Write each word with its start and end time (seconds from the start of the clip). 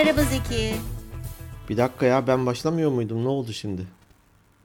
Merhaba 0.00 0.22
Zeki. 0.22 0.74
Bir 1.68 1.76
dakika 1.76 2.06
ya 2.06 2.26
ben 2.26 2.46
başlamıyor 2.46 2.90
muydum? 2.90 3.24
Ne 3.24 3.28
oldu 3.28 3.52
şimdi? 3.52 3.86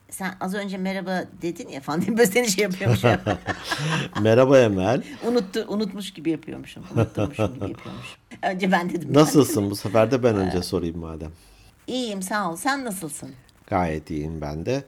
Sen 0.09 0.33
az 0.39 0.53
önce 0.53 0.77
merhaba 0.77 1.23
dedin 1.41 1.67
ya 1.69 1.81
falan 1.81 2.01
diye 2.01 2.17
böyle 2.17 2.31
seni 2.31 2.47
şey 2.47 2.63
yapıyormuşum. 2.63 3.11
Merhaba 4.21 4.59
Emel. 4.59 5.03
Unuttu, 5.27 5.65
unutmuş 5.67 6.13
gibi 6.13 6.29
yapıyormuşum. 6.31 6.83
Unutturmuşum 6.95 7.53
gibi 7.53 7.69
yapıyormuşum. 7.69 8.17
Önce 8.43 8.71
ben 8.71 8.89
dedim. 8.89 9.13
Nasılsın? 9.13 9.71
Bu 9.71 9.75
sefer 9.75 10.11
de 10.11 10.23
ben 10.23 10.35
önce 10.35 10.63
sorayım 10.63 10.97
madem. 10.99 11.31
İyiyim 11.87 12.21
sağ 12.21 12.51
ol. 12.51 12.55
Sen 12.55 12.85
nasılsın? 12.85 13.29
Gayet 13.67 14.09
iyiyim 14.09 14.41
ben 14.41 14.65
de. 14.65 14.83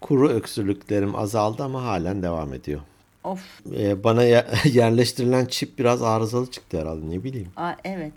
Kuru 0.00 0.28
öksürlüklerim 0.28 1.16
azaldı 1.16 1.62
ama 1.62 1.82
halen 1.84 2.22
devam 2.22 2.54
ediyor. 2.54 2.80
Of. 3.24 3.40
Ee, 3.78 4.04
bana 4.04 4.22
ye- 4.24 4.46
yerleştirilen 4.64 5.44
çip 5.46 5.78
biraz 5.78 6.02
arızalı 6.02 6.50
çıktı 6.50 6.80
herhalde 6.80 7.10
ne 7.10 7.24
bileyim. 7.24 7.50
Aa, 7.56 7.72
evet. 7.84 8.12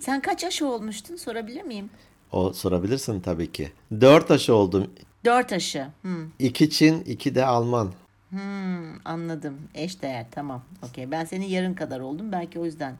Sen 0.00 0.20
kaç 0.20 0.44
aşı 0.44 0.66
olmuştun 0.68 1.16
sorabilir 1.16 1.62
miyim? 1.62 1.90
O 2.32 2.52
sorabilirsin 2.52 3.20
tabii 3.20 3.52
ki. 3.52 3.72
Dört 4.00 4.30
aşı 4.30 4.54
oldum. 4.54 4.90
Dört 5.24 5.52
aşı. 5.52 5.86
Hmm, 6.02 6.26
İki 6.38 6.70
Çin, 6.70 7.00
iki 7.00 7.34
de 7.34 7.44
Alman. 7.44 7.92
hmm, 8.30 9.06
anladım. 9.06 9.58
Eş 9.74 10.02
değer 10.02 10.26
tamam. 10.30 10.62
Okey. 10.82 11.10
Ben 11.10 11.24
senin 11.24 11.46
yarın 11.46 11.74
kadar 11.74 12.00
oldum. 12.00 12.32
Belki 12.32 12.58
o 12.58 12.64
yüzden 12.64 12.94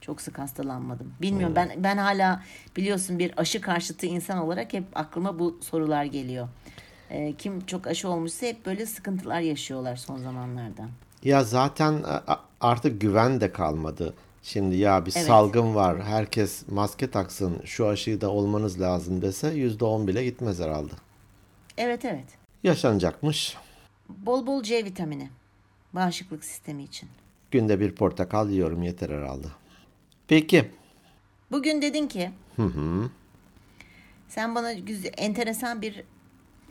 çok 0.00 0.20
sık 0.20 0.38
hastalanmadım. 0.38 1.12
Bilmiyorum 1.22 1.56
ben 1.56 1.70
ben 1.76 1.96
hala 1.98 2.42
biliyorsun 2.76 3.18
bir 3.18 3.32
aşı 3.40 3.60
karşıtı 3.60 4.06
insan 4.06 4.38
olarak 4.38 4.72
hep 4.72 4.84
aklıma 4.94 5.38
bu 5.38 5.58
sorular 5.62 6.04
geliyor. 6.04 6.48
Ee, 7.10 7.34
kim 7.38 7.66
çok 7.66 7.86
aşı 7.86 8.08
olmuşsa 8.08 8.46
hep 8.46 8.66
böyle 8.66 8.86
sıkıntılar 8.86 9.40
yaşıyorlar 9.40 9.96
son 9.96 10.18
zamanlarda. 10.18 10.82
Ya 11.24 11.44
zaten 11.44 12.02
artık 12.60 13.00
güven 13.00 13.40
de 13.40 13.52
kalmadı. 13.52 14.14
Şimdi 14.46 14.76
ya 14.76 15.06
bir 15.06 15.12
Evet. 15.16 15.26
salgın 15.26 15.74
var, 15.74 16.02
herkes 16.02 16.68
maske 16.68 17.10
taksın, 17.10 17.60
şu 17.64 17.88
aşıyı 17.88 18.20
da 18.20 18.30
olmanız 18.30 18.80
lazım 18.80 19.22
dese 19.22 19.48
yüzde 19.48 19.84
on 19.84 20.08
bile 20.08 20.24
gitmez 20.24 20.60
herhalde. 20.60 20.92
Evet 21.76 22.04
evet. 22.04 22.24
Yaşanacakmış. 22.62 23.56
Bol 24.08 24.46
bol 24.46 24.62
C 24.62 24.84
vitamini. 24.84 25.30
Bağışıklık 25.92 26.44
sistemi 26.44 26.82
için. 26.82 27.08
Günde 27.50 27.80
bir 27.80 27.94
portakal 27.94 28.50
yiyorum 28.50 28.82
yeter 28.82 29.10
herhalde. 29.10 29.46
Peki. 30.28 30.70
Bugün 31.50 31.82
dedin 31.82 32.08
ki 32.08 32.30
sen 34.28 34.54
bana 34.54 34.72
güzel, 34.72 35.12
enteresan 35.16 35.82
bir 35.82 36.04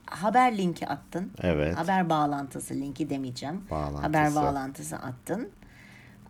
haber 0.06 0.58
linki 0.58 0.88
attın. 0.88 1.32
Evet. 1.42 1.78
Haber 1.78 2.10
bağlantısı 2.10 2.74
linki 2.74 3.10
demeyeceğim. 3.10 3.62
Bağlantısı. 3.72 4.02
Haber 4.02 4.36
bağlantısı 4.36 4.96
attın. 4.96 5.50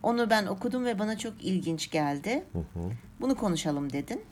Onu 0.04 0.30
ben 0.30 0.46
okudum 0.46 0.84
ve 0.84 0.98
bana 0.98 1.18
çok 1.18 1.44
ilginç 1.44 1.90
geldi. 1.90 2.44
Bunu 3.20 3.34
konuşalım 3.34 3.92
dedin. 3.92 4.24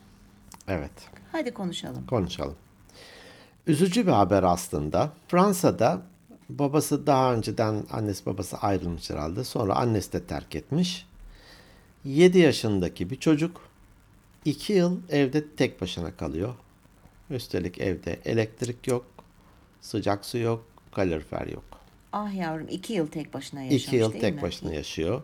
Evet. 0.68 0.90
Hadi 1.32 1.54
konuşalım. 1.54 2.06
Konuşalım. 2.06 2.56
Üzücü 3.66 4.06
bir 4.06 4.12
haber 4.12 4.42
aslında. 4.42 5.12
Fransa'da 5.28 6.02
babası 6.48 7.06
daha 7.06 7.34
önceden 7.34 7.84
annesi 7.92 8.26
babası 8.26 8.56
ayrılmış 8.56 9.10
herhalde. 9.10 9.44
Sonra 9.44 9.74
annesi 9.74 10.12
de 10.12 10.24
terk 10.24 10.54
etmiş. 10.54 11.06
7 12.04 12.38
yaşındaki 12.38 13.10
bir 13.10 13.16
çocuk 13.16 13.60
2 14.44 14.72
yıl 14.72 15.00
evde 15.08 15.48
tek 15.56 15.80
başına 15.80 16.16
kalıyor. 16.16 16.54
Üstelik 17.30 17.78
evde 17.80 18.20
elektrik 18.24 18.86
yok, 18.86 19.06
sıcak 19.80 20.24
su 20.24 20.38
yok, 20.38 20.64
kalorifer 20.94 21.46
yok. 21.46 21.64
Ah 22.12 22.34
yavrum 22.34 22.68
iki 22.70 22.92
yıl 22.92 23.06
tek 23.06 23.34
başına 23.34 23.62
yaşamış 23.62 23.84
2 23.84 23.96
yıl 23.96 24.10
değil 24.12 24.20
tek 24.20 24.34
mi? 24.34 24.42
başına 24.42 24.74
yaşıyor. 24.74 25.22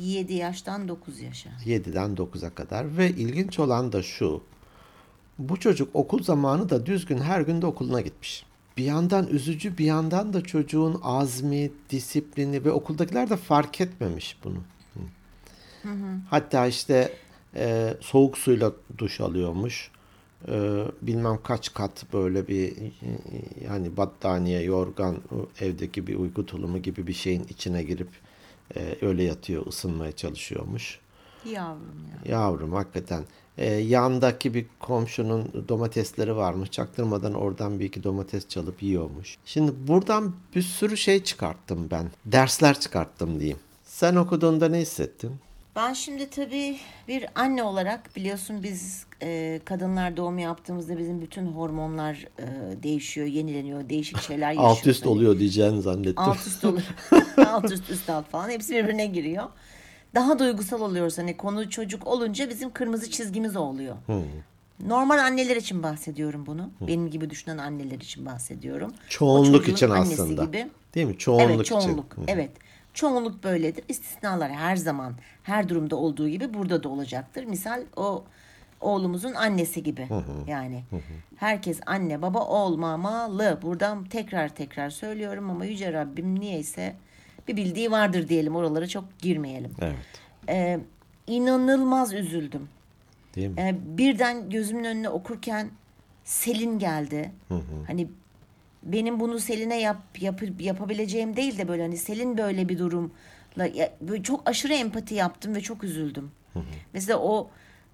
7 0.00 0.34
yaştan 0.34 0.88
9 0.88 1.20
yaşa. 1.20 1.50
7'den 1.64 2.14
9'a 2.14 2.50
kadar 2.50 2.96
ve 2.96 3.10
ilginç 3.10 3.58
olan 3.58 3.92
da 3.92 4.02
şu. 4.02 4.42
Bu 5.38 5.60
çocuk 5.60 5.88
okul 5.94 6.22
zamanı 6.22 6.68
da 6.68 6.86
düzgün 6.86 7.18
her 7.18 7.40
gün 7.40 7.62
de 7.62 7.66
okuluna 7.66 8.00
gitmiş. 8.00 8.46
Bir 8.76 8.84
yandan 8.84 9.26
üzücü 9.26 9.78
bir 9.78 9.84
yandan 9.84 10.32
da 10.32 10.42
çocuğun 10.42 11.00
azmi, 11.02 11.70
disiplini 11.90 12.64
ve 12.64 12.70
okuldakiler 12.70 13.30
de 13.30 13.36
fark 13.36 13.80
etmemiş 13.80 14.36
bunu. 14.44 14.58
Hı. 15.82 15.88
Hatta 16.30 16.66
işte 16.66 17.12
e, 17.56 17.94
soğuk 18.00 18.38
suyla 18.38 18.72
duş 18.98 19.20
alıyormuş. 19.20 19.90
E, 20.48 20.84
bilmem 21.02 21.38
kaç 21.44 21.74
kat 21.74 22.06
böyle 22.12 22.48
bir 22.48 22.76
e, 22.76 22.90
yani 23.64 23.96
battaniye, 23.96 24.62
yorgan, 24.62 25.16
o 25.16 25.64
evdeki 25.64 26.06
bir 26.06 26.16
uyku 26.16 26.46
tulumu 26.46 26.82
gibi 26.82 27.06
bir 27.06 27.12
şeyin 27.12 27.46
içine 27.48 27.82
girip 27.82 28.08
e, 28.76 29.06
öyle 29.06 29.22
yatıyor, 29.22 29.66
ısınmaya 29.66 30.12
çalışıyormuş. 30.12 31.00
Yavrum 31.44 32.06
ya. 32.24 32.32
Yavrum 32.32 32.72
hakikaten. 32.72 33.24
Ee, 33.58 33.70
yandaki 33.74 34.54
bir 34.54 34.66
komşunun 34.80 35.64
domatesleri 35.68 36.36
varmış. 36.36 36.70
Çaktırmadan 36.70 37.34
oradan 37.34 37.80
bir 37.80 37.84
iki 37.84 38.04
domates 38.04 38.48
çalıp 38.48 38.82
yiyormuş. 38.82 39.38
Şimdi 39.44 39.72
buradan 39.88 40.34
bir 40.54 40.62
sürü 40.62 40.96
şey 40.96 41.24
çıkarttım 41.24 41.88
ben. 41.90 42.10
Dersler 42.24 42.80
çıkarttım 42.80 43.40
diyeyim. 43.40 43.58
Sen 43.84 44.16
okuduğunda 44.16 44.68
ne 44.68 44.78
hissettin? 44.78 45.32
Ben 45.76 45.92
şimdi 45.92 46.30
tabii 46.30 46.78
bir 47.08 47.26
anne 47.34 47.62
olarak 47.62 48.16
biliyorsun 48.16 48.62
biz 48.62 49.06
e, 49.22 49.60
kadınlar 49.64 50.16
doğum 50.16 50.38
yaptığımızda 50.38 50.98
bizim 50.98 51.20
bütün 51.22 51.46
hormonlar 51.46 52.26
e, 52.38 52.46
değişiyor, 52.82 53.26
yenileniyor, 53.26 53.88
değişik 53.88 54.20
şeyler 54.20 54.48
yaşıyoruz. 54.48 54.78
Alt 54.78 54.86
üst 54.86 55.04
Hani 55.04 55.12
oluyor 55.12 55.38
diyeceğini 55.38 55.82
zannettim. 55.82 56.14
Alt 56.16 56.46
üst 56.46 56.64
olur. 56.64 56.82
alt 57.38 57.72
üst 57.72 57.90
üst 57.90 58.10
alt 58.10 58.28
falan 58.28 58.50
hepsi 58.50 58.74
birbirine 58.74 59.06
giriyor. 59.06 59.44
Daha 60.14 60.38
duygusal 60.38 60.80
oluyoruz 60.80 61.18
hani 61.18 61.36
konu 61.36 61.70
çocuk 61.70 62.06
olunca 62.06 62.50
bizim 62.50 62.72
kırmızı 62.72 63.10
çizgimiz 63.10 63.56
o 63.56 63.60
oluyor. 63.60 63.96
Normal 64.86 65.18
anneler 65.18 65.56
için 65.56 65.82
bahsediyorum 65.82 66.46
bunu. 66.46 66.70
Benim 66.80 67.10
gibi 67.10 67.30
düşünen 67.30 67.58
anneler 67.58 67.98
için 68.00 68.26
bahsediyorum. 68.26 68.92
Çoğunluk 69.08 69.68
için 69.68 69.90
aslında. 69.90 70.44
Gibi. 70.44 70.70
Değil 70.94 71.06
mi? 71.06 71.18
Çoğunluk 71.18 71.50
evet, 71.50 71.60
için. 71.60 71.80
çoğunluk. 71.80 72.16
Evet. 72.26 72.50
Çoğunluk 72.94 73.44
böyledir. 73.44 73.84
İstisnalar 73.88 74.50
her 74.50 74.76
zaman, 74.76 75.14
her 75.42 75.68
durumda 75.68 75.96
olduğu 75.96 76.28
gibi 76.28 76.54
burada 76.54 76.82
da 76.82 76.88
olacaktır. 76.88 77.44
Misal 77.44 77.82
o 77.96 78.24
oğlumuzun 78.80 79.34
annesi 79.34 79.82
gibi. 79.82 80.08
Yani 80.46 80.84
herkes 81.36 81.80
anne 81.86 82.22
baba 82.22 82.44
olmamalı. 82.46 83.58
Buradan 83.62 84.04
tekrar 84.04 84.48
tekrar 84.48 84.90
söylüyorum 84.90 85.50
ama 85.50 85.64
Yüce 85.64 85.92
Rabbim 85.92 86.40
niyeyse 86.40 86.96
bir 87.48 87.56
bildiği 87.56 87.90
vardır 87.90 88.28
diyelim. 88.28 88.56
Oralara 88.56 88.86
çok 88.86 89.18
girmeyelim. 89.18 89.70
Evet. 89.80 89.96
Ee, 90.48 90.80
inanılmaz 91.26 92.14
üzüldüm. 92.14 92.68
Değil 93.36 93.48
mi? 93.48 93.54
Ee, 93.60 93.98
birden 93.98 94.50
gözümün 94.50 94.84
önüne 94.84 95.08
okurken 95.08 95.70
Selin 96.24 96.78
geldi. 96.78 97.30
Hani 97.86 98.08
benim 98.82 99.20
bunu 99.20 99.38
Selin'e 99.40 99.80
yap, 99.80 100.02
yap, 100.20 100.42
yapabileceğim 100.60 101.36
değil 101.36 101.58
de 101.58 101.68
böyle 101.68 101.82
hani 101.82 101.96
Selin 101.96 102.38
böyle 102.38 102.68
bir 102.68 102.78
durumla 102.78 103.66
ya, 103.74 103.92
böyle 104.00 104.22
çok 104.22 104.48
aşırı 104.48 104.74
empati 104.74 105.14
yaptım 105.14 105.54
ve 105.54 105.60
çok 105.60 105.84
üzüldüm. 105.84 106.30
Mesela 106.92 107.18
o 107.18 107.50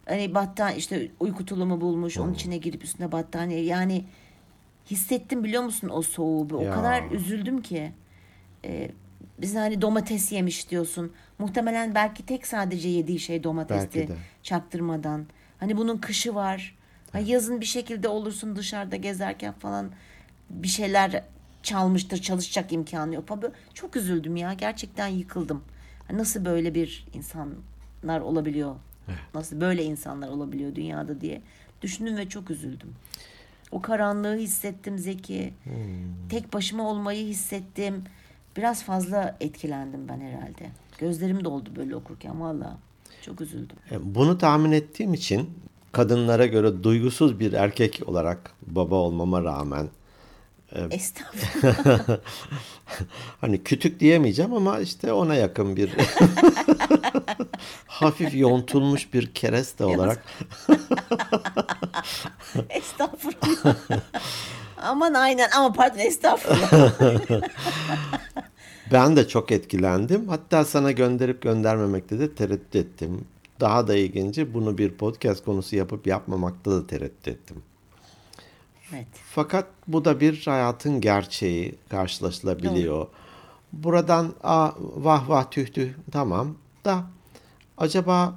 hani 0.07 0.35
battaniye 0.35 0.79
işte 0.79 1.09
uyku 1.21 1.45
tulumu 1.45 1.81
bulmuş 1.81 2.19
onun 2.19 2.35
içine 2.35 2.57
girip 2.57 2.85
üstüne 2.85 3.13
battaniye 3.13 3.65
yani 3.65 4.05
hissettim 4.91 5.45
biliyor 5.45 5.63
musun 5.63 5.89
o 5.93 6.03
soğuğu 6.03 6.49
o 6.57 6.63
Ya. 6.63 6.75
kadar 6.75 7.11
üzüldüm 7.11 7.63
ki. 7.63 7.93
Ee, 8.65 8.91
biz 9.39 9.57
hani 9.57 9.83
domates 9.83 10.33
yemiş 10.33 10.71
diyorsun. 10.71 11.13
Muhtemelen 11.39 11.95
belki 11.95 12.27
tek 12.27 12.47
sadece 12.47 12.89
yediği 12.89 13.19
şey 13.19 13.45
domatesti 13.45 14.09
çaktırmadan. 14.43 15.27
Hani 15.61 15.77
bunun 15.77 15.99
kışı 15.99 16.35
var. 16.35 16.75
Ha, 17.13 17.19
yazın 17.19 17.61
bir 17.61 17.67
şekilde 17.67 18.09
olursun 18.09 18.57
dışarıda 18.57 18.97
gezerken 18.97 19.53
falan 19.53 19.91
bir 20.51 20.69
şeyler 20.69 21.23
çalmıştır 21.63 22.19
çalışacak 22.23 22.73
imkanı 22.73 23.15
yok 23.15 23.29
Çok 23.75 23.97
üzüldüm 23.97 24.37
ya 24.37 24.53
gerçekten 24.53 25.09
yıkıldım. 25.09 25.65
Nasıl 26.13 26.45
böyle 26.45 26.75
bir 26.75 27.07
insanlar 27.15 28.21
olabiliyor? 28.21 28.77
Nasıl 29.35 29.61
böyle 29.61 29.85
insanlar 29.85 30.29
olabiliyor 30.29 30.75
dünyada 30.75 31.21
diye 31.21 31.43
düşündüm 31.83 32.17
ve 32.17 32.29
çok 32.29 32.51
üzüldüm. 32.51 32.95
O 33.71 33.83
karanlığı 33.83 34.37
hissettim 34.37 34.99
Zeki. 34.99 35.55
Tek 36.29 36.53
başıma 36.53 36.91
olmayı 36.91 37.27
hissettim. 37.27 38.05
Biraz 38.59 38.83
fazla 38.83 39.37
etkilendim 39.41 40.09
ben 40.09 40.21
herhalde. 40.21 40.71
Gözlerim 40.99 41.45
doldu 41.45 41.71
böyle 41.77 41.97
okurken 41.97 42.41
valla. 42.41 42.79
Çok 43.23 43.41
üzüldüm. 43.41 43.77
E, 43.91 44.15
Bunu 44.15 44.39
tahmin 44.39 44.73
ettiğim 44.73 45.15
için 45.15 45.51
kadınlara 45.93 46.47
göre 46.47 46.83
duygusuz 46.83 47.41
bir 47.41 47.53
erkek 47.53 48.01
olarak 48.07 48.53
baba 48.67 48.95
olmama 48.95 49.45
rağmen 49.45 49.89
Estağfurullah. 50.91 52.09
hani 53.41 53.65
kütük 53.65 54.01
diyemeyeceğim 54.01 54.55
ama 54.55 54.81
işte 54.81 55.13
ona 55.13 55.35
yakın 55.35 55.77
bir 55.77 55.91
hafif 57.87 58.35
yontulmuş 58.35 59.15
bir 59.15 59.35
kereste 59.35 59.85
olarak 59.85 60.25
Estağfurullah. 62.71 63.77
Aman 64.83 65.15
aynen 65.15 65.51
ama 65.57 65.73
pardon 65.73 65.99
estağfurullah. 65.99 66.93
ben 68.93 69.17
de 69.17 69.29
çok 69.29 69.53
etkilendim. 69.53 70.29
Hatta 70.29 70.65
sana 70.65 70.93
gönderip 70.93 71.43
göndermemekte 71.43 72.19
de 72.19 72.35
tereddüt 72.35 72.77
ettim. 72.77 73.25
daha 73.61 73.89
da 73.89 73.95
ilginci 73.97 74.55
bunu 74.55 74.79
bir 74.79 74.91
podcast 74.91 75.45
konusu 75.45 75.77
yapıp 75.77 76.07
yapmamakta 76.07 76.71
da 76.71 76.87
tereddüt 76.87 77.29
ettim. 77.29 77.63
Evet. 78.93 79.07
Fakat 79.31 79.67
bu 79.87 80.05
da 80.05 80.21
bir 80.21 80.43
hayatın 80.45 81.01
gerçeği 81.01 81.75
karşılaşılabiliyor. 81.89 83.07
Buradan 83.73 84.35
Aa, 84.43 84.71
vah 84.79 85.29
vah 85.29 85.51
tüh 85.51 85.67
tüh 85.67 85.93
tamam 86.13 86.55
da 86.85 87.05
acaba 87.79 88.35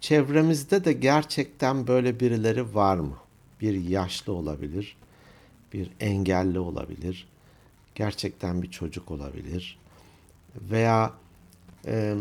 çevremizde 0.00 0.84
de 0.84 0.92
gerçekten 0.92 1.86
böyle 1.86 2.20
birileri 2.20 2.74
var 2.74 2.96
mı? 2.96 3.16
Bir 3.60 3.84
yaşlı 3.84 4.32
olabilir, 4.32 4.96
bir 5.72 5.90
engelli 6.00 6.58
olabilir, 6.58 7.28
gerçekten 7.94 8.62
bir 8.62 8.70
çocuk 8.70 9.10
olabilir 9.10 9.78
veya 10.56 11.12
e, 11.86 12.14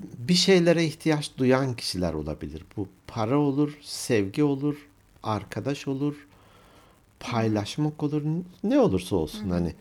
bir 0.00 0.34
şeylere 0.34 0.84
ihtiyaç 0.84 1.30
duyan 1.38 1.74
kişiler 1.76 2.12
olabilir. 2.14 2.64
Bu 2.76 2.88
para 3.06 3.38
olur, 3.38 3.78
sevgi 3.82 4.44
olur, 4.44 4.88
arkadaş 5.22 5.88
olur, 5.88 6.26
paylaşmak 7.20 8.02
olur, 8.02 8.22
ne 8.64 8.80
olursa 8.80 9.16
olsun 9.16 9.50
hani. 9.50 9.74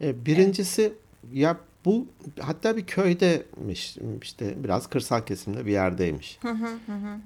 E, 0.00 0.26
birincisi 0.26 0.92
ya 1.32 1.56
bu 1.84 2.06
hatta 2.40 2.76
bir 2.76 2.86
köydeymiş 2.86 3.96
işte 4.22 4.64
biraz 4.64 4.86
kırsal 4.86 5.20
kesimde 5.20 5.66
bir 5.66 5.72
yerdeymiş. 5.72 6.38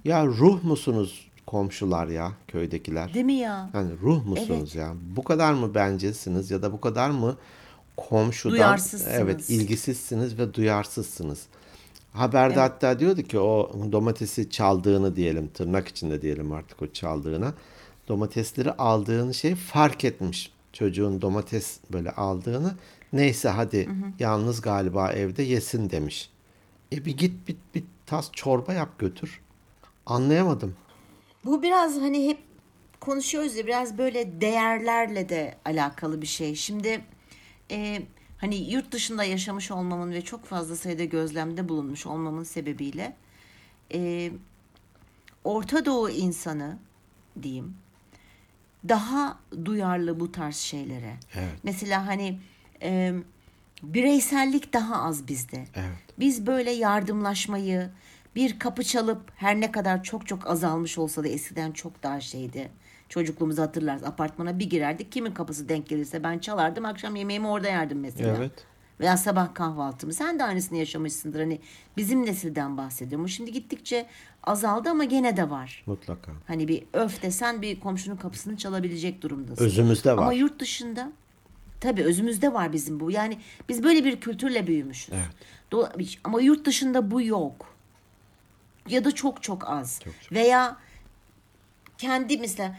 Ya 0.04 0.26
ruh 0.26 0.64
musunuz 0.64 1.28
komşular 1.46 2.06
ya 2.06 2.32
köydekiler? 2.48 3.14
Değil 3.14 3.24
mi 3.24 3.32
ya? 3.32 3.70
Yani 3.74 3.90
ruh 4.02 4.26
musunuz 4.26 4.74
ya? 4.74 4.92
Bu 5.16 5.24
kadar 5.24 5.52
mı 5.52 5.74
bencilsiniz 5.74 6.50
ya 6.50 6.62
da 6.62 6.72
bu 6.72 6.80
kadar 6.80 7.10
mı 7.10 7.36
komşudan 7.96 8.56
Duyarsızsınız. 8.56 9.14
evet 9.14 9.50
ilgisizsiniz 9.50 10.38
ve 10.38 10.54
duyarsızsınız. 10.54 11.46
Haberde 12.12 12.54
Evet. 12.54 12.62
hatta 12.62 12.98
diyordu 12.98 13.22
ki 13.22 13.38
o 13.38 13.72
domatesi 13.92 14.50
çaldığını 14.50 15.16
diyelim 15.16 15.48
tırnak 15.48 15.88
içinde 15.88 16.22
diyelim 16.22 16.52
artık 16.52 16.82
o 16.82 16.86
çaldığına 16.92 17.54
domatesleri 18.08 18.72
aldığını 18.72 19.34
şey 19.34 19.54
fark 19.54 20.04
etmiş 20.04 20.52
çocuğun 20.72 21.22
domates 21.22 21.78
böyle 21.92 22.10
aldığını 22.10 22.74
neyse 23.12 23.48
hadi 23.48 23.88
yalnız 24.18 24.60
galiba 24.60 25.12
evde 25.12 25.42
yesin 25.42 25.90
demiş. 25.90 26.30
E 26.92 27.04
bir 27.04 27.16
git 27.16 27.48
bir, 27.48 27.56
bir 27.74 27.84
tas 28.06 28.32
çorba 28.32 28.72
yap 28.72 28.98
götür. 28.98 29.40
Anlayamadım. 30.06 30.74
Bu 31.44 31.62
biraz 31.62 31.96
hani 31.96 32.28
hep 32.28 32.38
konuşuyoruz 33.00 33.56
ya 33.56 33.66
biraz 33.66 33.98
böyle 33.98 34.40
değerlerle 34.40 35.28
de 35.28 35.54
alakalı 35.64 36.22
bir 36.22 36.26
şey. 36.26 36.54
Şimdi 36.54 37.04
e, 37.70 38.02
hani 38.38 38.56
yurt 38.56 38.92
dışında 38.92 39.24
yaşamış 39.24 39.70
olmamın 39.70 40.12
ve 40.12 40.22
çok 40.22 40.44
fazla 40.44 40.76
sayıda 40.76 41.04
gözlemde 41.04 41.68
bulunmuş 41.68 42.06
olmamın 42.06 42.44
sebebiyle 42.44 43.16
e, 43.94 44.30
Orta 45.44 45.84
Doğu 45.84 46.10
insanı 46.10 46.78
diyeyim 47.42 47.76
daha 48.88 49.38
duyarlı 49.64 50.20
bu 50.20 50.32
tarz 50.32 50.56
şeylere. 50.56 51.14
Evet. 51.34 51.58
Mesela 51.62 52.06
hani 52.06 52.40
e, 52.82 53.14
bireysellik 53.82 54.72
daha 54.72 55.02
az 55.02 55.28
bizde. 55.28 55.64
Evet. 55.74 55.98
Biz 56.18 56.46
böyle 56.46 56.70
yardımlaşmayı, 56.70 57.90
bir 58.36 58.58
kapı 58.58 58.82
çalıp 58.82 59.32
her 59.36 59.60
ne 59.60 59.72
kadar 59.72 60.02
çok 60.02 60.26
çok 60.26 60.46
azalmış 60.46 60.98
olsa 60.98 61.24
da 61.24 61.28
eskiden 61.28 61.72
çok 61.72 62.02
daha 62.02 62.20
şeydi. 62.20 62.70
Çocukluğumuzu 63.08 63.62
hatırlarız. 63.62 64.04
Apartmana 64.04 64.58
bir 64.58 64.70
girerdik. 64.70 65.12
Kimin 65.12 65.30
kapısı 65.32 65.68
denk 65.68 65.88
gelirse 65.88 66.22
ben 66.24 66.38
çalardım. 66.38 66.84
Akşam 66.84 67.16
yemeğimi 67.16 67.46
orada 67.46 67.68
yerdim 67.68 68.00
mesela. 68.00 68.36
Evet. 68.38 68.52
Veya 69.00 69.16
sabah 69.16 69.54
kahvaltımı. 69.54 70.12
Sen 70.12 70.38
de 70.38 70.44
aynısını 70.44 70.78
yaşamışsındır. 70.78 71.40
Hani 71.40 71.60
bizim 71.96 72.26
nesilden 72.26 72.76
bahsediyorum. 72.76 73.28
Şimdi 73.28 73.52
gittikçe 73.52 74.06
azaldı 74.44 74.88
ama 74.90 75.04
gene 75.04 75.36
de 75.36 75.50
var. 75.50 75.82
Mutlaka. 75.86 76.32
Hani 76.46 76.68
bir 76.68 76.84
öf 76.92 77.22
desen 77.22 77.62
bir 77.62 77.80
komşunun 77.80 78.16
kapısını 78.16 78.56
çalabilecek 78.56 79.22
durumdasın. 79.22 79.64
Özümüzde 79.64 80.12
var. 80.16 80.22
Ama 80.22 80.32
yurt 80.32 80.60
dışında 80.60 81.12
tabii 81.80 82.02
özümüzde 82.02 82.52
var 82.52 82.72
bizim 82.72 83.00
bu. 83.00 83.10
Yani 83.10 83.38
biz 83.68 83.82
böyle 83.82 84.04
bir 84.04 84.20
kültürle 84.20 84.66
büyümüşüz. 84.66 85.14
Evet. 85.14 85.28
Do- 85.72 86.16
ama 86.24 86.40
yurt 86.40 86.66
dışında 86.66 87.10
bu 87.10 87.22
yok. 87.22 87.73
Ya 88.88 89.04
da 89.04 89.12
çok 89.12 89.42
çok 89.42 89.70
az. 89.70 90.00
Veya 90.32 90.76
kendi 91.98 92.38
mesela 92.38 92.78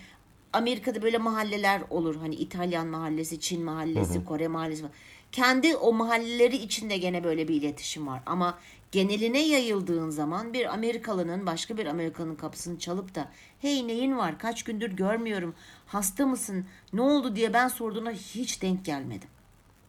Amerika'da 0.53 1.01
böyle 1.01 1.17
mahalleler 1.17 1.81
olur. 1.89 2.15
Hani 2.15 2.35
İtalyan 2.35 2.87
mahallesi, 2.87 3.39
Çin 3.39 3.63
mahallesi, 3.63 4.25
Kore 4.25 4.47
mahallesi. 4.47 4.85
Kendi 5.31 5.75
o 5.75 5.93
mahalleleri 5.93 6.55
içinde 6.55 6.97
gene 6.97 7.23
böyle 7.23 7.47
bir 7.47 7.55
iletişim 7.55 8.07
var. 8.07 8.21
Ama 8.25 8.59
geneline 8.91 9.47
yayıldığın 9.47 10.09
zaman 10.09 10.53
bir 10.53 10.73
Amerikalının 10.73 11.45
başka 11.45 11.77
bir 11.77 11.85
Amerikanın 11.85 12.35
kapısını 12.35 12.79
çalıp 12.79 13.15
da 13.15 13.31
hey 13.61 13.87
neyin 13.87 14.17
var 14.17 14.39
kaç 14.39 14.63
gündür 14.63 14.91
görmüyorum 14.91 15.55
hasta 15.85 16.25
mısın 16.25 16.65
ne 16.93 17.01
oldu 17.01 17.35
diye 17.35 17.53
ben 17.53 17.67
sorduğuna 17.67 18.11
hiç 18.11 18.61
denk 18.61 18.85
gelmedim. 18.85 19.29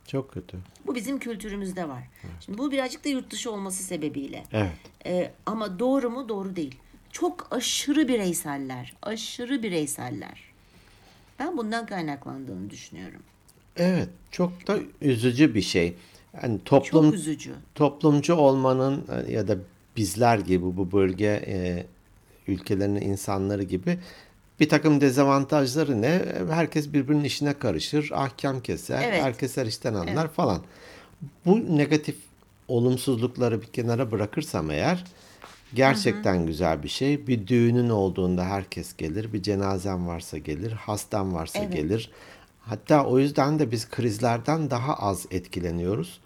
Çok 0.06 0.32
kötü. 0.32 0.58
Bu 0.86 0.94
bizim 0.94 1.18
kültürümüzde 1.18 1.88
var. 1.88 2.02
Şimdi 2.40 2.58
bu 2.58 2.72
birazcık 2.72 3.04
da 3.04 3.08
yurt 3.08 3.30
dışı 3.30 3.50
olması 3.52 3.82
sebebiyle. 3.82 4.42
Evet. 4.52 4.72
Ee, 5.06 5.32
ama 5.46 5.78
doğru 5.78 6.10
mu? 6.10 6.28
Doğru 6.28 6.56
değil. 6.56 6.74
Çok 7.12 7.48
aşırı 7.50 8.08
bireyseller. 8.08 8.94
Aşırı 9.02 9.62
bireyseller. 9.62 10.40
Ben 11.38 11.56
bundan 11.58 11.86
kaynaklandığını 11.86 12.70
düşünüyorum. 12.70 13.22
Evet. 13.76 14.08
Çok 14.30 14.66
da 14.66 14.78
üzücü 15.00 15.54
bir 15.54 15.62
şey. 15.62 15.94
Yani 16.42 16.60
toplum 16.64 17.04
Çok 17.04 17.14
üzücü. 17.14 17.54
toplumcu 17.74 18.34
olmanın 18.34 19.04
ya 19.28 19.48
da 19.48 19.56
bizler 19.96 20.38
gibi 20.38 20.64
bu 20.64 20.92
bölge 20.92 21.44
e, 21.46 21.86
ülkelerinin 22.48 23.00
insanları 23.00 23.62
gibi 23.62 23.98
bir 24.60 24.68
takım 24.68 25.00
dezavantajları 25.00 26.02
ne? 26.02 26.22
Herkes 26.50 26.92
birbirinin 26.92 27.24
işine 27.24 27.52
karışır, 27.58 28.10
ahkam 28.14 28.60
keser, 28.60 29.02
Evet. 29.02 29.22
herkes 29.22 29.56
her 29.56 29.66
işten 29.66 29.94
anlar 29.94 30.28
falan. 30.28 30.62
Bu 31.46 31.76
negatif 31.76 32.16
olumsuzlukları 32.68 33.62
bir 33.62 33.66
kenara 33.66 34.10
bırakırsam 34.10 34.70
eğer 34.70 35.04
gerçekten 35.74 36.46
güzel 36.46 36.82
bir 36.82 36.88
şey. 36.88 37.26
Bir 37.26 37.46
düğünün 37.46 37.88
olduğunda 37.88 38.44
herkes 38.44 38.96
gelir, 38.96 39.32
bir 39.32 39.42
cenazen 39.42 40.06
varsa 40.08 40.38
gelir, 40.38 40.72
hastan 40.72 41.34
varsa 41.34 41.58
Evet. 41.58 41.72
gelir. 41.72 42.10
Hatta 42.60 43.04
o 43.06 43.18
yüzden 43.18 43.58
de 43.58 43.70
biz 43.70 43.88
krizlerden 43.90 44.70
daha 44.70 44.94
az 44.94 45.26
etkileniyoruz. 45.30 46.20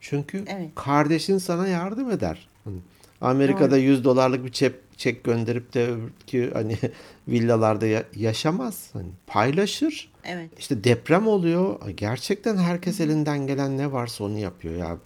Çünkü 0.00 0.44
Evet. 0.46 0.70
kardeşin 0.74 1.38
sana 1.38 1.68
yardım 1.68 2.10
eder. 2.10 2.48
Hani 2.64 2.76
Amerika'da 3.20 3.76
100 3.78 4.04
dolarlık 4.04 4.44
bir 4.44 4.52
çek, 4.52 4.74
çek 4.96 5.24
gönderip 5.24 5.74
de 5.74 5.94
ki 6.26 6.50
hani 6.52 6.78
villalarda 7.28 7.86
ya- 7.86 8.04
yaşamaz. 8.16 8.90
Hani 8.92 9.08
paylaşır. 9.26 10.10
Evet. 10.24 10.50
İşte 10.58 10.84
deprem 10.84 11.26
oluyor. 11.26 11.88
Gerçekten 11.96 12.56
herkes 12.56 13.00
elinden 13.00 13.46
gelen 13.46 13.78
ne 13.78 13.92
varsa 13.92 14.24
onu 14.24 14.38
yapıyor 14.38 14.74
ya. 14.76 14.96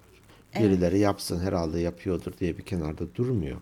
Birileri 0.59 0.99
yapsın 0.99 1.41
herhalde 1.41 1.81
yapıyordur 1.81 2.33
diye 2.41 2.59
bir 2.59 2.63
kenarda 2.63 3.15
durmuyor. 3.15 3.57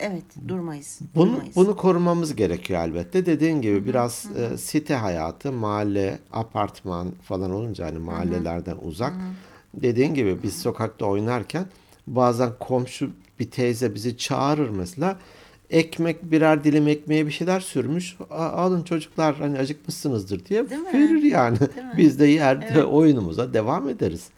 Evet. 0.00 0.24
Durmayız. 0.48 0.98
Bunu 1.14 1.32
durmayız. 1.32 1.56
bunu 1.56 1.76
korumamız 1.76 2.36
gerekiyor 2.36 2.80
elbette. 2.84 3.26
Dediğin 3.26 3.62
gibi 3.62 3.86
biraz 3.86 4.26
e, 4.36 4.58
site 4.58 4.94
hayatı, 4.94 5.52
mahalle, 5.52 6.18
apartman 6.32 7.12
falan 7.22 7.50
olunca 7.50 7.86
hani 7.86 7.98
mahallelerden 7.98 8.76
uzak. 8.82 9.12
Dediğin 9.74 10.14
gibi 10.14 10.42
biz 10.42 10.58
sokakta 10.62 11.06
oynarken 11.06 11.66
bazen 12.06 12.50
komşu 12.60 13.10
bir 13.40 13.50
teyze 13.50 13.94
bizi 13.94 14.16
çağırır 14.18 14.68
mesela. 14.70 15.18
Ekmek 15.70 16.30
birer 16.30 16.64
dilim 16.64 16.88
ekmeğe 16.88 17.26
bir 17.26 17.30
şeyler 17.30 17.60
sürmüş. 17.60 18.16
"A- 18.30 18.34
Alın 18.48 18.82
çocuklar 18.82 19.34
hani 19.36 19.58
acıkmışsınızdır 19.58 20.44
diye 20.46 20.70
Değil 20.70 20.80
mi? 20.80 20.92
verir 20.92 21.22
yani. 21.22 21.58
mi? 21.60 21.68
Biz 21.96 22.18
de 22.20 22.26
yerde 22.26 22.84
oyunumuza 22.84 23.54
devam 23.54 23.88
ederiz. 23.88 24.28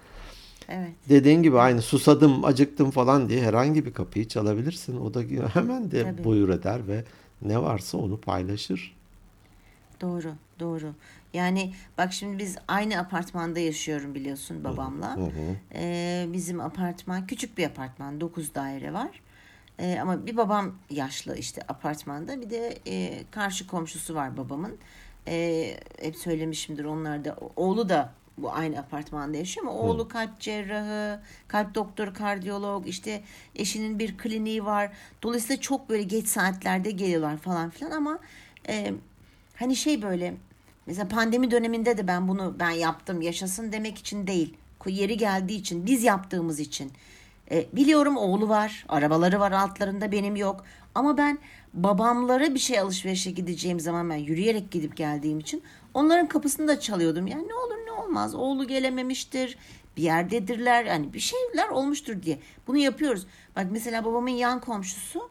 Evet. 0.69 0.91
Dediğin 1.09 1.43
gibi 1.43 1.59
aynı 1.59 1.83
susadım, 1.83 2.45
acıktım 2.45 2.91
falan 2.91 3.29
diye 3.29 3.43
herhangi 3.43 3.87
bir 3.87 3.93
kapıyı 3.93 4.29
çalabilirsin. 4.29 5.01
O 5.01 5.15
da 5.15 5.21
hemen 5.55 5.91
de 5.91 6.03
Tabii. 6.03 6.25
buyur 6.25 6.49
eder 6.49 6.89
ve 6.89 7.05
ne 7.43 7.63
varsa 7.63 7.99
onu 7.99 8.17
paylaşır. 8.21 8.97
Doğru, 10.01 10.33
doğru. 10.61 10.87
Yani 11.35 11.75
bak 11.99 12.13
şimdi 12.13 12.39
biz 12.39 12.57
aynı 12.69 12.99
apartmanda 12.99 13.61
yaşıyorum 13.61 14.15
biliyorsun 14.15 14.65
babamla. 14.65 15.17
Ee, 15.75 16.27
bizim 16.33 16.61
apartman 16.61 17.27
küçük 17.27 17.59
bir 17.59 17.67
apartman, 17.67 18.21
9 18.21 18.55
daire 18.55 18.93
var. 18.93 19.21
Ee, 19.79 19.99
ama 20.03 20.27
bir 20.27 20.37
babam 20.37 20.75
yaşlı 20.91 21.37
işte 21.37 21.63
apartmanda, 21.69 22.41
bir 22.41 22.51
de 22.51 22.79
e, 22.87 23.25
karşı 23.31 23.67
komşusu 23.67 24.15
var 24.15 24.37
babamın. 24.37 24.77
Ee, 25.29 25.77
hep 26.03 26.17
söylemişimdir 26.17 26.85
onlar 26.85 27.25
da 27.25 27.37
oğlu 27.57 27.89
da 27.89 28.13
bu 28.39 28.53
aynı 28.53 28.79
apartmanda 28.79 29.37
yaşıyor 29.37 29.67
ama 29.67 29.77
oğlu 29.79 30.09
kalp 30.09 30.41
cerrahı, 30.41 31.21
kalp 31.49 31.75
doktoru, 31.75 32.15
kardiyolog, 32.15 32.89
işte 32.89 33.23
eşinin 33.55 33.99
bir 33.99 34.19
kliniği 34.19 34.65
var. 34.65 34.93
Dolayısıyla 35.23 35.61
çok 35.61 35.89
böyle 35.89 36.03
geç 36.03 36.29
saatlerde 36.29 36.91
geliyorlar 36.91 37.37
falan 37.37 37.71
filan 37.71 37.91
ama 37.91 38.19
e, 38.69 38.93
hani 39.57 39.77
şey 39.77 40.03
böyle 40.03 40.35
mesela 40.89 41.09
pandemi 41.09 41.51
döneminde 41.51 41.99
de 41.99 42.07
ben 42.07 42.29
bunu 42.29 42.57
ben 42.59 42.71
yaptım 42.71 43.23
yaşasın 43.23 43.73
demek 43.73 43.99
için 43.99 44.27
değil. 44.27 44.57
Yeri 44.87 45.17
geldiği 45.17 45.57
için 45.59 45.87
biz 45.87 46.05
yaptığımız 46.05 46.61
için 46.61 46.93
E, 47.51 47.67
biliyorum 47.73 48.17
oğlu 48.17 48.49
var, 48.49 48.85
arabaları 48.89 49.41
var 49.41 49.53
altlarında 49.53 50.13
benim 50.13 50.37
yok. 50.37 50.65
Ama 50.95 51.17
ben 51.17 51.39
babamlara 51.75 52.55
bir 52.55 52.59
şey 52.59 52.79
alışverişe 52.79 53.31
gideceğim 53.31 53.81
zaman 53.81 54.11
ben 54.11 54.17
yürüyerek 54.17 54.71
gidip 54.71 54.97
geldiğim 54.97 55.39
için 55.39 55.63
onların 55.95 56.29
kapısını 56.29 56.69
da 56.69 56.81
çalıyordum. 56.81 57.27
Yani 57.27 57.49
ne 57.49 57.55
olur 57.55 57.87
ne 57.87 57.93
olmaz 57.93 58.35
oğlu 58.35 58.67
gelememiştir, 58.67 59.59
bir 59.97 60.03
yerdedirler 60.03 60.85
yani 60.85 61.13
bir 61.13 61.21
şeyler 61.21 61.69
olmuştur 61.69 62.23
diye. 62.23 62.39
Bunu 62.67 62.79
yapıyoruz. 62.79 63.27
Bak 63.57 63.67
mesela 63.71 64.05
babamın 64.05 64.31
yan 64.31 64.61
komşusu 64.61 65.31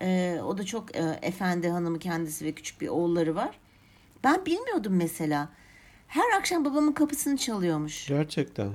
e, 0.00 0.38
o 0.46 0.58
da 0.58 0.64
çok 0.64 0.96
e, 0.96 1.18
efendi 1.22 1.68
hanımı 1.68 1.98
kendisi 1.98 2.44
ve 2.44 2.52
küçük 2.52 2.80
bir 2.80 2.88
oğulları 2.88 3.34
var. 3.34 3.58
Ben 4.26 4.46
bilmiyordum 4.46 4.96
mesela. 4.96 5.48
Her 6.08 6.38
akşam 6.38 6.64
babamın 6.64 6.92
kapısını 6.92 7.36
çalıyormuş. 7.36 8.06
Gerçekten. 8.06 8.70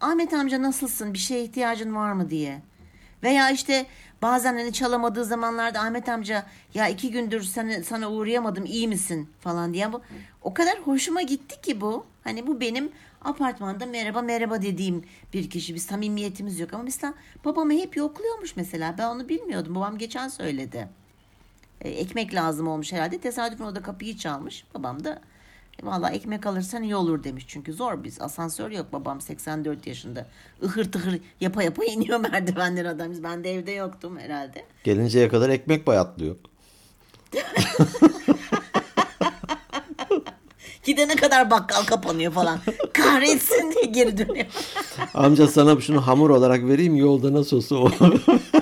Ahmet 0.00 0.34
amca 0.34 0.62
nasılsın? 0.62 1.14
Bir 1.14 1.18
şeye 1.18 1.44
ihtiyacın 1.44 1.94
var 1.94 2.12
mı 2.12 2.30
diye. 2.30 2.62
Veya 3.22 3.50
işte 3.50 3.86
bazen 4.22 4.54
hani 4.54 4.72
çalamadığı 4.72 5.24
zamanlarda 5.24 5.80
Ahmet 5.80 6.08
amca 6.08 6.46
ya 6.74 6.88
iki 6.88 7.10
gündür 7.10 7.42
sana, 7.42 7.82
sana 7.82 8.10
uğrayamadım 8.10 8.64
iyi 8.64 8.88
misin 8.88 9.30
falan 9.40 9.74
diye. 9.74 9.92
Bu, 9.92 10.02
o 10.42 10.54
kadar 10.54 10.78
hoşuma 10.78 11.22
gitti 11.22 11.60
ki 11.60 11.80
bu. 11.80 12.06
Hani 12.24 12.46
bu 12.46 12.60
benim 12.60 12.92
apartmanda 13.24 13.86
merhaba 13.86 14.22
merhaba 14.22 14.62
dediğim 14.62 15.04
bir 15.32 15.50
kişi. 15.50 15.74
Bir 15.74 15.80
samimiyetimiz 15.80 16.60
yok 16.60 16.74
ama 16.74 16.82
mesela 16.82 17.14
babamı 17.44 17.72
hep 17.72 17.96
yokluyormuş 17.96 18.56
mesela. 18.56 18.94
Ben 18.98 19.06
onu 19.06 19.28
bilmiyordum. 19.28 19.74
Babam 19.74 19.98
geçen 19.98 20.28
söyledi. 20.28 20.88
E, 21.86 21.88
ekmek 21.88 22.34
lazım 22.34 22.68
olmuş 22.68 22.92
herhalde. 22.92 23.18
Tesadüfen 23.18 23.64
o 23.64 23.74
da 23.74 23.82
kapıyı 23.82 24.16
çalmış. 24.16 24.64
Babam 24.74 25.04
da 25.04 25.20
e, 25.82 25.86
Valla 25.86 26.10
ekmek 26.10 26.46
alırsan 26.46 26.82
iyi 26.82 26.96
olur 26.96 27.24
demiş. 27.24 27.44
Çünkü 27.48 27.72
zor 27.72 28.04
biz. 28.04 28.20
Asansör 28.20 28.70
yok 28.70 28.92
babam 28.92 29.20
84 29.20 29.86
yaşında. 29.86 30.26
Ihır 30.62 30.92
tıhır 30.92 31.20
yapa 31.40 31.62
yapa 31.62 31.84
iniyor 31.92 32.20
merdivenler 32.20 32.84
adam. 32.84 33.12
Ben 33.22 33.44
de 33.44 33.54
evde 33.54 33.72
yoktum 33.72 34.18
herhalde. 34.18 34.64
Gelinceye 34.84 35.28
kadar 35.28 35.48
ekmek 35.48 35.86
bayatlıyor. 35.86 36.36
Gidene 40.84 41.16
kadar 41.16 41.50
bakkal 41.50 41.82
kapanıyor 41.84 42.32
falan. 42.32 42.58
Kahretsin 42.92 43.72
diye 43.72 43.84
geri 43.84 44.18
dönüyor. 44.18 44.46
Amca 45.14 45.46
sana 45.46 45.80
şunu 45.80 46.06
hamur 46.06 46.30
olarak 46.30 46.64
vereyim 46.64 46.96
yolda 46.96 47.32
nasıl 47.32 47.56
olsa 47.56 47.76
o. 47.76 47.90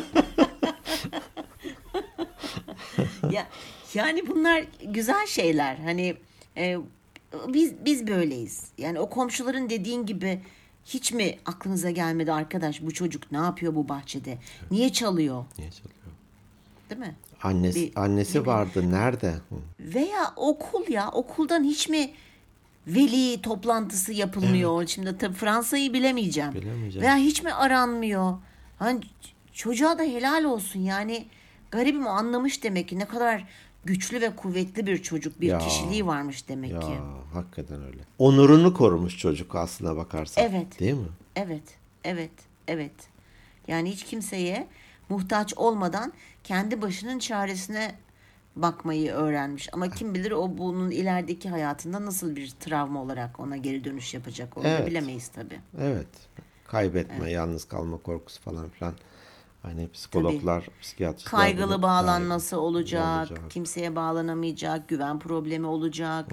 ya 3.34 3.46
yani 3.94 4.26
bunlar 4.28 4.64
güzel 4.84 5.26
şeyler. 5.26 5.76
Hani 5.76 6.16
e, 6.56 6.76
biz 7.48 7.72
biz 7.84 8.06
böyleyiz. 8.06 8.64
Yani 8.78 9.00
o 9.00 9.10
komşuların 9.10 9.70
dediğin 9.70 10.06
gibi 10.06 10.40
hiç 10.84 11.12
mi 11.12 11.38
aklınıza 11.46 11.90
gelmedi 11.90 12.32
arkadaş 12.32 12.82
bu 12.82 12.94
çocuk 12.94 13.32
ne 13.32 13.38
yapıyor 13.38 13.74
bu 13.74 13.88
bahçede? 13.88 14.38
Niye 14.70 14.92
çalıyor? 14.92 15.44
Niye 15.58 15.70
çalıyor? 15.70 15.94
Değil 16.90 17.00
mi? 17.00 17.14
Annesi, 17.42 17.80
Bir- 17.82 18.00
annesi 18.02 18.46
vardı. 18.46 18.90
Nerede? 18.90 19.34
Veya 19.80 20.32
okul 20.36 20.88
ya 20.88 21.08
okuldan 21.10 21.64
hiç 21.64 21.88
mi 21.88 22.10
veli 22.86 23.42
toplantısı 23.42 24.12
yapılmıyor? 24.12 24.86
Şimdi 24.86 25.18
tabii 25.18 25.34
Fransa'yı 25.34 25.92
bilemeyeceğim. 25.92 26.54
Bilemeyeceğim. 26.54 27.02
Veya 27.06 27.16
hiç 27.16 27.42
mi 27.42 27.52
aranmıyor? 27.52 28.38
Hani 28.78 29.00
çocuğa 29.52 29.98
da 29.98 30.02
helal 30.02 30.44
olsun 30.44 30.80
yani 30.80 31.26
garibim 31.74 32.06
o 32.06 32.10
anlamış 32.10 32.62
demek 32.62 32.88
ki 32.88 32.98
ne 32.98 33.04
kadar 33.04 33.44
güçlü 33.84 34.20
ve 34.20 34.36
kuvvetli 34.36 34.86
bir 34.86 35.02
çocuk 35.02 35.40
bir 35.40 35.48
Ya. 35.48 35.58
kişiliği 35.58 36.06
varmış 36.06 36.48
demek 36.48 36.72
Ya 36.72 36.80
ki. 36.80 36.98
hakikaten 37.32 37.82
öyle. 37.84 37.98
Onurunu 38.18 38.74
korumuş 38.74 39.18
çocuk 39.18 39.54
aslına 39.54 39.96
bakarsan. 39.96 40.44
Evet. 40.44 40.80
Değil 40.80 40.94
mi? 40.94 41.08
Evet, 41.36 41.62
evet, 42.04 42.30
evet. 42.68 42.92
Yani 43.68 43.90
hiç 43.90 44.04
kimseye 44.04 44.66
muhtaç 45.08 45.54
olmadan 45.56 46.12
kendi 46.44 46.82
başının 46.82 47.18
çaresine 47.18 47.94
bakmayı 48.56 49.12
öğrenmiş. 49.12 49.68
Ama 49.72 49.90
kim 49.90 50.14
bilir 50.14 50.30
o 50.30 50.58
bunun 50.58 50.90
ilerideki 50.90 51.48
hayatında 51.48 52.06
nasıl 52.06 52.36
bir 52.36 52.50
travma 52.60 53.02
olarak 53.02 53.40
ona 53.40 53.56
geri 53.56 53.84
dönüş 53.84 54.14
yapacak. 54.14 54.56
Onu 54.58 54.66
Evet. 54.66 54.86
bilemeyiz 54.86 55.28
tabii. 55.28 55.60
Evet. 55.80 56.08
Kaybetme, 56.66 57.30
yalnız 57.30 57.64
kalma 57.64 57.96
korkusu 57.96 58.42
falan 58.42 58.68
filan. 58.68 58.94
Hani 59.64 59.88
psikologlar, 59.92 60.66
psikiyatristler 60.82 61.30
Kaygılı 61.40 61.68
bunu- 61.74 61.82
bağlanması 61.82 62.60
olacak, 62.60 63.30
olacak. 63.30 63.50
kimseye 63.50 63.96
bağlanamayacak, 63.96 64.88
güven 64.88 65.18
problemi 65.18 65.66
olacak. 65.66 66.26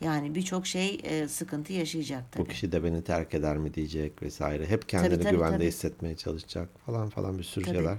Yani 0.00 0.34
birçok 0.34 0.66
şey 0.66 1.00
e, 1.04 1.28
sıkıntı 1.28 1.72
yaşayacak 1.72 2.24
Bu 2.32 2.36
tabii. 2.42 2.48
kişi 2.48 2.72
de 2.72 2.84
beni 2.84 3.02
terk 3.04 3.34
eder 3.34 3.56
mi 3.56 3.74
diyecek 3.74 4.22
vesaire. 4.22 4.66
Hep 4.66 4.88
kendini 4.88 5.22
tabii, 5.22 5.30
güvende 5.36 5.56
tabii. 5.56 5.66
hissetmeye 5.66 6.16
çalışacak 6.16 6.68
falan 6.86 7.08
falan 7.08 7.38
bir 7.38 7.44
sürü 7.44 7.64
Tabii. 7.64 7.76
şeyler 7.76 7.96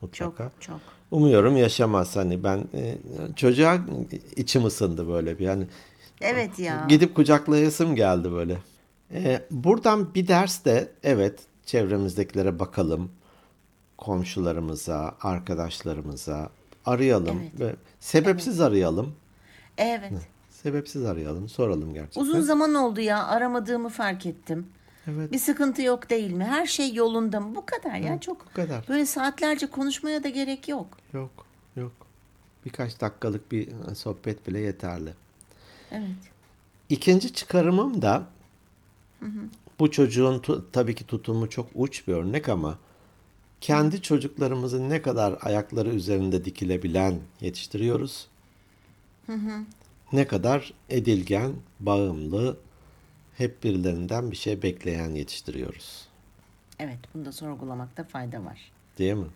Çok 0.00 0.02
mutlaka. 0.02 0.52
çok. 0.60 0.80
Umuyorum 1.10 1.56
yaşamaz 1.56 2.16
hani 2.16 2.44
ben 2.44 2.64
e, 2.74 2.94
çocuğa 3.36 3.78
içim 4.36 4.64
ısındı 4.64 5.08
böyle 5.08 5.38
bir 5.38 5.44
yani 5.44 5.66
Evet 6.20 6.58
ya. 6.58 6.86
gidip 6.88 7.14
kucaklayasım 7.14 7.94
geldi 7.96 8.32
böyle. 8.32 8.58
E, 9.14 9.42
buradan 9.50 10.14
bir 10.14 10.28
ders 10.28 10.64
de 10.64 10.88
evet 11.02 11.40
çevremizdekilere 11.66 12.58
bakalım 12.58 13.10
komşularımıza, 13.98 15.14
arkadaşlarımıza 15.22 16.50
arayalım 16.84 17.40
Evet. 17.40 17.60
ve 17.60 17.76
sebepsiz 18.00 18.60
arayalım. 18.60 19.14
Evet. 19.78 20.12
Sebepsiz 20.50 21.04
arayalım, 21.04 21.48
soralım 21.48 21.94
gerçekten. 21.94 22.20
Uzun 22.22 22.40
zaman 22.40 22.74
oldu 22.74 23.00
ya 23.00 23.24
aramadığımı 23.26 23.88
fark 23.88 24.26
ettim. 24.26 24.66
Evet. 25.06 25.32
Bir 25.32 25.38
sıkıntı 25.38 25.82
yok 25.82 26.10
değil 26.10 26.32
mi? 26.32 26.44
Her 26.44 26.66
şey 26.66 26.94
yolunda 26.94 27.40
mı? 27.40 27.54
Bu 27.56 27.66
kadar 27.66 27.94
ya. 27.96 28.20
Çok 28.20 28.46
bu 28.46 28.52
kadar. 28.52 28.88
böyle 28.88 29.06
saatlerce 29.06 29.66
konuşmaya 29.66 30.24
da 30.24 30.28
gerek 30.28 30.68
yok. 30.68 30.86
Yok, 31.12 31.46
yok. 31.76 31.92
Birkaç 32.64 33.00
dakikalık 33.00 33.52
bir 33.52 33.68
e, 33.90 33.94
sohbet 33.94 34.48
bile 34.48 34.58
yeterli. 34.60 35.10
Evet. 35.92 36.16
İkinci 36.88 37.32
çıkarımım 37.32 38.02
da 38.02 38.22
bu 39.78 39.90
çocuğun 39.90 40.38
tu- 40.38 40.62
tabii 40.72 40.94
ki 40.94 41.06
tutumu 41.06 41.50
çok 41.50 41.66
uç 41.74 42.08
bir 42.08 42.12
örnek 42.12 42.48
ama 42.48 42.78
kendi 43.60 44.02
çocuklarımızı 44.02 44.88
ne 44.88 45.02
kadar 45.02 45.38
ayakları 45.42 45.90
üzerinde 45.90 46.44
dikilebilen 46.44 47.18
yetiştiriyoruz. 47.40 48.28
Ne 50.12 50.26
kadar 50.26 50.72
edilgen, 50.88 51.52
bağımlı, 51.80 52.56
hep 53.36 53.64
birilerinden 53.64 54.30
bir 54.30 54.36
şey 54.36 54.62
bekleyen 54.62 55.10
yetiştiriyoruz. 55.10 56.08
Evet, 56.78 56.98
bunu 57.14 57.24
da 57.24 57.32
sorgulamakta 57.32 58.04
fayda 58.04 58.44
var. 58.44 58.72
Değil 58.98 59.14
mi? 59.14 59.26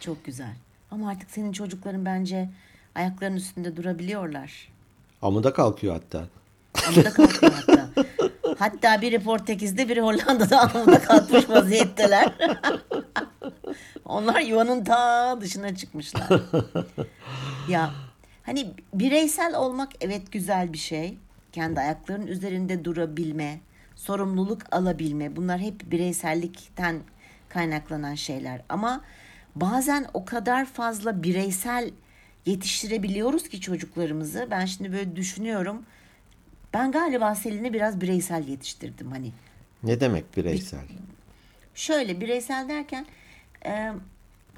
Çok 0.00 0.24
güzel. 0.24 0.56
Ama 0.90 1.10
artık 1.10 1.30
senin 1.30 1.52
çocukların 1.52 2.04
bence 2.04 2.50
ayaklarının 2.94 3.36
üstünde 3.36 3.76
durabiliyorlar. 3.76 4.68
Amuda 5.22 5.52
kalkıyor 5.52 5.94
hatta. 5.94 6.28
Amuda 6.88 7.10
kalkıyor 7.10 7.52
hatta. 7.52 7.73
Hatta 8.58 9.00
biri 9.00 9.18
Portekiz'de 9.18 9.88
biri 9.88 10.00
Hollanda'da 10.00 10.60
amuda 10.60 10.98
kalkmış 11.02 11.50
vaziyetteler. 11.50 12.32
Onlar 14.04 14.40
yuvanın 14.40 14.84
ta 14.84 15.40
dışına 15.40 15.76
çıkmışlar. 15.76 16.28
ya 17.68 17.90
hani 18.42 18.74
bireysel 18.94 19.54
olmak 19.54 19.92
evet 20.00 20.32
güzel 20.32 20.72
bir 20.72 20.78
şey. 20.78 21.18
Kendi 21.52 21.80
ayaklarının 21.80 22.26
üzerinde 22.26 22.84
durabilme, 22.84 23.60
sorumluluk 23.96 24.62
alabilme 24.70 25.36
bunlar 25.36 25.58
hep 25.58 25.90
bireysellikten 25.90 27.00
kaynaklanan 27.48 28.14
şeyler. 28.14 28.62
Ama 28.68 29.00
bazen 29.56 30.06
o 30.14 30.24
kadar 30.24 30.64
fazla 30.64 31.22
bireysel 31.22 31.90
yetiştirebiliyoruz 32.46 33.48
ki 33.48 33.60
çocuklarımızı. 33.60 34.48
Ben 34.50 34.64
şimdi 34.64 34.92
böyle 34.92 35.16
düşünüyorum. 35.16 35.82
Ben 36.74 36.92
galiba 36.92 37.34
Selin'i 37.34 37.72
biraz 37.72 38.00
bireysel 38.00 38.48
yetiştirdim 38.48 39.10
hani. 39.10 39.32
Ne 39.82 40.00
demek 40.00 40.36
bireysel? 40.36 40.80
Şöyle 41.74 42.20
bireysel 42.20 42.68
derken 42.68 43.06
e, 43.66 43.92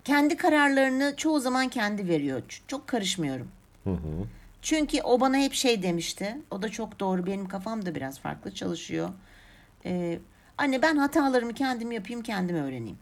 kendi 0.05 0.37
kararlarını 0.37 1.15
çoğu 1.17 1.41
zaman 1.41 1.69
kendi 1.69 2.09
veriyor. 2.09 2.43
Çok 2.69 2.87
karışmıyorum. 2.89 3.49
Çünkü 4.63 5.01
o 5.03 5.21
bana 5.21 5.37
hep 5.37 5.53
şey 5.53 5.83
demişti. 5.83 6.39
O 6.51 6.63
da 6.63 6.69
çok 6.69 7.01
doğru. 7.01 7.27
Benim 7.27 7.49
kafam 7.49 7.87
da 7.87 7.95
biraz 7.95 8.19
farklı 8.19 8.55
çalışıyor. 8.55 9.09
E, 9.85 10.19
anne 10.59 10.83
ben 10.83 10.97
hatalarımı 10.97 11.55
kendim 11.55 11.93
yapayım, 11.93 12.23
kendim 12.23 12.57
öğreneyim. 12.57 12.99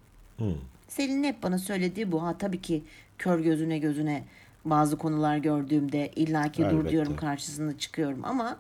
Selin'in 0.89 1.25
hep 1.25 1.43
bana 1.43 1.59
söylediği 1.59 2.13
bu. 2.13 2.23
Ha 2.23 2.39
tabii 2.39 2.63
ki 2.63 2.83
kör 3.19 3.39
gözüne 3.41 3.79
gözüne 3.79 4.25
bazı 4.65 4.99
konular 4.99 5.37
gördüğümde 5.37 6.11
illaki 6.17 6.71
dur 6.71 6.89
diyorum 6.89 7.17
karşısında 7.17 7.79
çıkıyorum 7.79 8.25
ama 8.25 8.59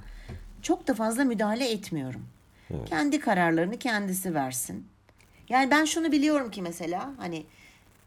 çok 0.64 0.87
da 0.87 0.94
fazla 0.94 1.25
müdahale 1.25 1.71
etmiyorum. 1.71 2.26
Kendi 2.87 3.21
kararlarını 3.21 3.78
kendisi 3.78 4.35
versin. 4.35 4.87
Yani 5.49 5.71
ben 5.71 5.85
şunu 5.85 6.12
biliyorum 6.12 6.50
ki 6.50 6.62
mesela 6.62 7.11
hani 7.16 7.47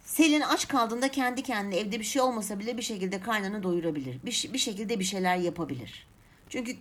Selin 0.05 0.41
aç 0.41 0.67
kaldığında 0.67 1.11
kendi 1.11 1.43
kendine 1.43 1.77
evde 1.77 1.99
bir 1.99 2.05
şey 2.05 2.21
olmasa 2.21 2.59
bile 2.59 2.77
bir 2.77 2.81
şekilde 2.81 3.19
karnını 3.19 3.63
doyurabilir. 3.63 4.17
Bir, 4.25 4.49
bir 4.53 4.57
şekilde 4.57 4.99
bir 4.99 5.03
şeyler 5.03 5.37
yapabilir. 5.37 6.07
Çünkü 6.49 6.75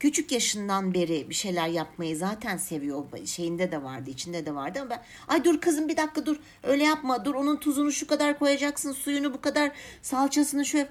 küçük 0.00 0.32
yaşından 0.32 0.94
beri 0.94 1.30
bir 1.30 1.34
şeyler 1.34 1.68
yapmayı 1.68 2.16
zaten 2.16 2.56
seviyor. 2.56 3.04
Şeyinde 3.26 3.72
de 3.72 3.82
vardı, 3.82 4.10
içinde 4.10 4.46
de 4.46 4.54
vardı 4.54 4.78
ama 4.80 4.90
ben 4.90 5.02
ay 5.28 5.44
dur 5.44 5.60
kızım 5.60 5.88
bir 5.88 5.96
dakika 5.96 6.26
dur. 6.26 6.36
Öyle 6.62 6.84
yapma. 6.84 7.24
Dur 7.24 7.34
onun 7.34 7.56
tuzunu 7.56 7.92
şu 7.92 8.06
kadar 8.06 8.38
koyacaksın, 8.38 8.92
suyunu 8.92 9.34
bu 9.34 9.40
kadar, 9.40 9.72
salçasını 10.02 10.64
şöyle 10.66 10.88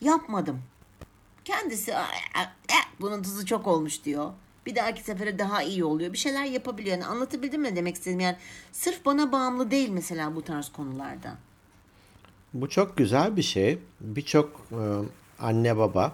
yapmadım. 0.00 0.62
Kendisi 1.48 1.96
"Ay, 1.96 2.18
ay, 2.34 2.44
eh, 2.68 2.84
bunun 3.00 3.22
tuzu 3.22 3.46
çok 3.46 3.66
olmuş 3.66 4.04
diyor. 4.04 4.32
Bir 4.66 4.76
dahaki 4.76 5.02
sefere 5.02 5.38
daha 5.38 5.62
iyi 5.62 5.84
oluyor. 5.84 6.12
Bir 6.12 6.18
şeyler 6.18 6.44
yapabiliyor. 6.44 6.96
Yani 6.96 7.06
anlatabildim 7.06 7.60
mi 7.62 7.76
demek 7.76 7.94
istedim 7.94 8.20
yani. 8.20 8.36
Sırf 8.72 9.04
bana 9.04 9.32
bağımlı 9.32 9.70
değil 9.70 9.88
mesela 9.88 10.36
bu 10.36 10.42
tarz 10.42 10.68
konularda. 10.68 11.36
Bu 12.54 12.68
çok 12.68 12.96
güzel 12.96 13.36
bir 13.36 13.42
şey. 13.42 13.78
Birçok 14.00 14.60
e, 14.72 14.82
anne 15.38 15.76
baba 15.76 16.12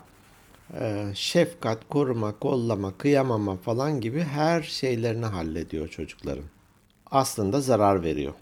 e, 0.81 1.07
şefkat, 1.14 1.88
koruma, 1.88 2.38
kollama, 2.38 2.99
kıyamama 2.99 3.57
falan 3.57 4.00
gibi 4.00 4.21
her 4.23 4.62
şeylerini 4.62 5.26
hallediyor 5.26 5.88
çocukların. 5.88 6.45
Aslında 7.11 7.61
zarar 7.61 8.03
veriyor. 8.03 8.33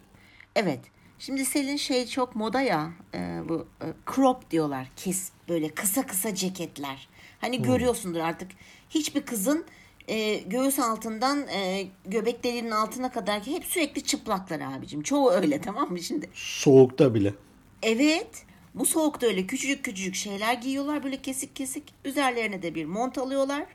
Evet. 0.57 0.81
Şimdi 1.27 1.45
Selin 1.45 1.77
şey 1.77 2.07
çok 2.07 2.37
moda 2.37 2.61
ya 2.61 2.93
e, 3.15 3.41
bu 3.49 3.67
e, 3.81 3.87
crop 4.15 4.51
diyorlar 4.51 4.89
kes 4.97 5.31
böyle 5.49 5.69
kısa 5.69 6.07
kısa 6.07 6.35
ceketler. 6.35 7.09
Hani 7.41 7.63
görüyorsundur 7.63 8.21
artık 8.21 8.51
hiçbir 8.91 9.23
kızın 9.23 9.65
e, 10.09 10.37
göğüs 10.37 10.79
altından 10.79 11.49
e, 11.49 11.87
göbek 12.05 12.45
deliğinin 12.45 12.71
altına 12.71 13.13
kadar 13.13 13.43
ki 13.43 13.53
hep 13.53 13.65
sürekli 13.65 14.03
çıplaklar 14.05 14.61
abicim. 14.61 15.03
Çoğu 15.03 15.31
öyle 15.31 15.61
tamam 15.65 15.91
mı 15.91 16.03
şimdi? 16.03 16.31
Soğukta 16.35 17.15
bile. 17.15 17.35
Evet. 17.83 18.45
Bu 18.75 18.87
soğukta 18.87 19.27
öyle 19.27 19.47
küçücük 19.47 19.85
küçücük 19.85 20.15
şeyler 20.15 20.55
giyiyorlar 20.55 21.05
böyle 21.05 21.23
kesik 21.23 21.57
kesik. 21.57 21.85
Üzerlerine 22.05 22.63
de 22.63 22.75
bir 22.75 22.85
mont 22.85 23.19
alıyorlar. 23.19 23.67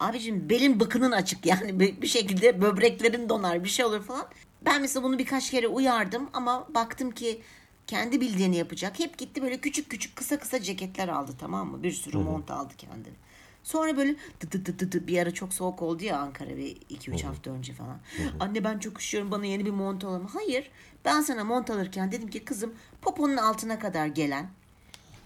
Abicim 0.00 0.48
belin 0.48 0.80
bıkının 0.80 1.12
açık 1.12 1.46
yani 1.46 1.80
bir 1.80 2.06
şekilde 2.06 2.62
böbreklerin 2.62 3.28
donar 3.28 3.64
bir 3.64 3.68
şey 3.68 3.84
olur 3.84 4.02
falan. 4.02 4.26
Ben 4.66 4.80
mesela 4.80 5.02
bunu 5.04 5.18
birkaç 5.18 5.50
kere 5.50 5.68
uyardım 5.68 6.30
ama 6.32 6.66
baktım 6.74 7.10
ki 7.10 7.42
kendi 7.86 8.20
bildiğini 8.20 8.56
yapacak. 8.56 8.98
Hep 8.98 9.18
gitti 9.18 9.42
böyle 9.42 9.60
küçük 9.60 9.90
küçük 9.90 10.16
kısa 10.16 10.38
kısa 10.38 10.62
ceketler 10.62 11.08
aldı 11.08 11.32
tamam 11.40 11.70
mı? 11.70 11.82
Bir 11.82 11.92
sürü 11.92 12.16
mont 12.24 12.50
aldı 12.50 12.74
kendine. 12.76 13.14
Sonra 13.62 13.96
böyle 13.96 14.12
dı 14.40 14.52
dı 14.52 14.66
dı 14.66 14.78
dı 14.78 14.92
dı 14.92 15.06
bir 15.06 15.18
ara 15.18 15.30
çok 15.34 15.54
soğuk 15.54 15.82
oldu 15.82 16.04
ya 16.04 16.18
Ankara 16.18 16.56
bir 16.56 16.76
2-3 16.76 17.10
hafta 17.26 17.50
önce 17.50 17.72
falan. 17.72 17.98
Anne 18.40 18.64
ben 18.64 18.78
çok 18.78 18.98
üşüyorum 18.98 19.30
bana 19.30 19.46
yeni 19.46 19.66
bir 19.66 19.70
mont 19.70 20.04
alalım. 20.04 20.26
Hayır 20.26 20.70
ben 21.04 21.20
sana 21.20 21.44
mont 21.44 21.70
alırken 21.70 22.12
dedim 22.12 22.30
ki 22.30 22.44
kızım 22.44 22.74
poponun 23.02 23.36
altına 23.36 23.78
kadar 23.78 24.06
gelen 24.06 24.48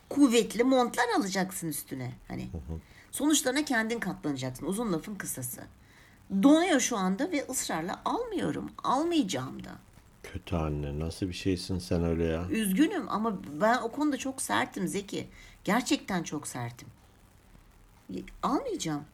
kuvvetli 0.08 0.64
montlar 0.64 1.04
alacaksın 1.18 1.68
üstüne. 1.68 2.12
Hani 2.28 2.48
sonuçlarına 3.12 3.64
kendin 3.64 4.00
katlanacaksın. 4.00 4.66
Uzun 4.66 4.92
lafın 4.92 5.14
kısası. 5.14 5.60
Donuyor 6.42 6.80
şu 6.80 6.96
anda 6.96 7.32
ve 7.32 7.46
ısrarla 7.50 8.00
almıyorum. 8.04 8.70
Almayacağım 8.84 9.64
da. 9.64 9.70
Kötü 10.22 10.56
anne 10.56 10.98
nasıl 10.98 11.28
bir 11.28 11.32
şeysin 11.32 11.78
sen 11.78 12.04
öyle 12.04 12.24
ya? 12.24 12.48
Üzgünüm 12.50 13.08
ama 13.08 13.38
ben 13.60 13.78
o 13.82 13.92
konuda 13.92 14.16
çok 14.16 14.42
sertim 14.42 14.88
Zeki. 14.88 15.26
Gerçekten 15.64 16.22
çok 16.22 16.46
sertim. 16.46 16.88
Almayacağım. 18.42 19.04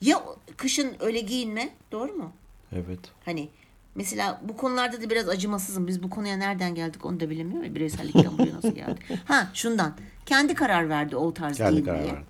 Ya 0.00 0.22
kışın 0.56 0.96
öyle 1.00 1.20
giyinme, 1.20 1.68
doğru 1.92 2.12
mu? 2.12 2.32
Evet. 2.72 2.98
Hani 3.24 3.48
mesela 3.94 4.40
bu 4.42 4.56
konularda 4.56 5.02
da 5.02 5.10
biraz 5.10 5.28
acımasızım. 5.28 5.86
Biz 5.86 6.02
bu 6.02 6.10
konuya 6.10 6.36
nereden 6.36 6.74
geldik 6.74 7.04
onu 7.06 7.20
da 7.20 7.30
bilemiyorum. 7.30 7.74
Bireysellikten 7.74 8.38
buraya 8.38 8.54
nasıl 8.56 8.74
geldik? 8.74 9.02
Ha 9.24 9.48
şundan. 9.54 9.94
Kendi 10.26 10.54
karar 10.54 10.88
verdi 10.88 11.16
o 11.16 11.34
tarz 11.34 11.56
Kendi 11.56 11.72
giyinmeye. 11.82 12.02
karar 12.02 12.16
verdi. 12.16 12.26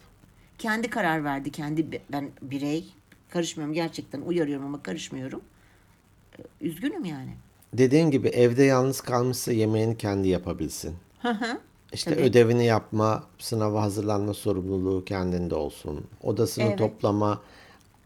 Kendi 0.59 0.91
karar 0.91 1.25
verdi. 1.25 1.50
Kendi 1.50 2.02
ben 2.12 2.31
birey 2.43 2.93
karışmıyorum 3.32 3.74
gerçekten 3.74 4.20
uyarıyorum 4.20 4.66
ama 4.66 4.82
karışmıyorum. 4.82 5.40
Ee, 6.38 6.42
Üzgünüm 6.60 7.04
yani. 7.04 7.30
Dediğin 7.73 8.10
gibi 8.10 8.28
evde 8.28 8.62
yalnız 8.62 9.00
kalmışsa 9.00 9.52
yemeğini 9.52 9.97
kendi 9.97 10.28
yapabilsin. 10.28 10.95
İşte 11.92 12.14
ödevini 12.14 12.64
yapma, 12.66 13.25
sınava 13.38 13.82
hazırlanma 13.82 14.34
sorumluluğu 14.34 15.04
kendinde 15.04 15.54
olsun. 15.54 16.04
Odasını 16.23 16.64
Evet. 16.64 16.78
toplama, 16.78 17.40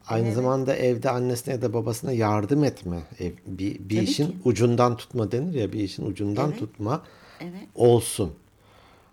aynı 0.08 0.34
zamanda 0.34 0.76
evde 0.76 1.10
annesine 1.10 1.54
ya 1.54 1.62
da 1.62 1.72
babasına 1.74 2.12
yardım 2.12 2.64
etme. 2.64 3.02
Ev, 3.20 3.30
bir, 3.46 3.78
bir 3.78 3.96
Tabii 3.96 4.04
işin 4.10 4.26
ki. 4.26 4.36
ucundan 4.44 4.96
tutma 4.96 5.32
denir 5.32 5.54
ya, 5.54 5.72
bir 5.72 5.80
işin 5.80 6.06
ucundan 6.06 6.48
Evet. 6.50 6.58
tutma 6.58 7.02
Evet. 7.40 7.68
olsun. 7.74 8.32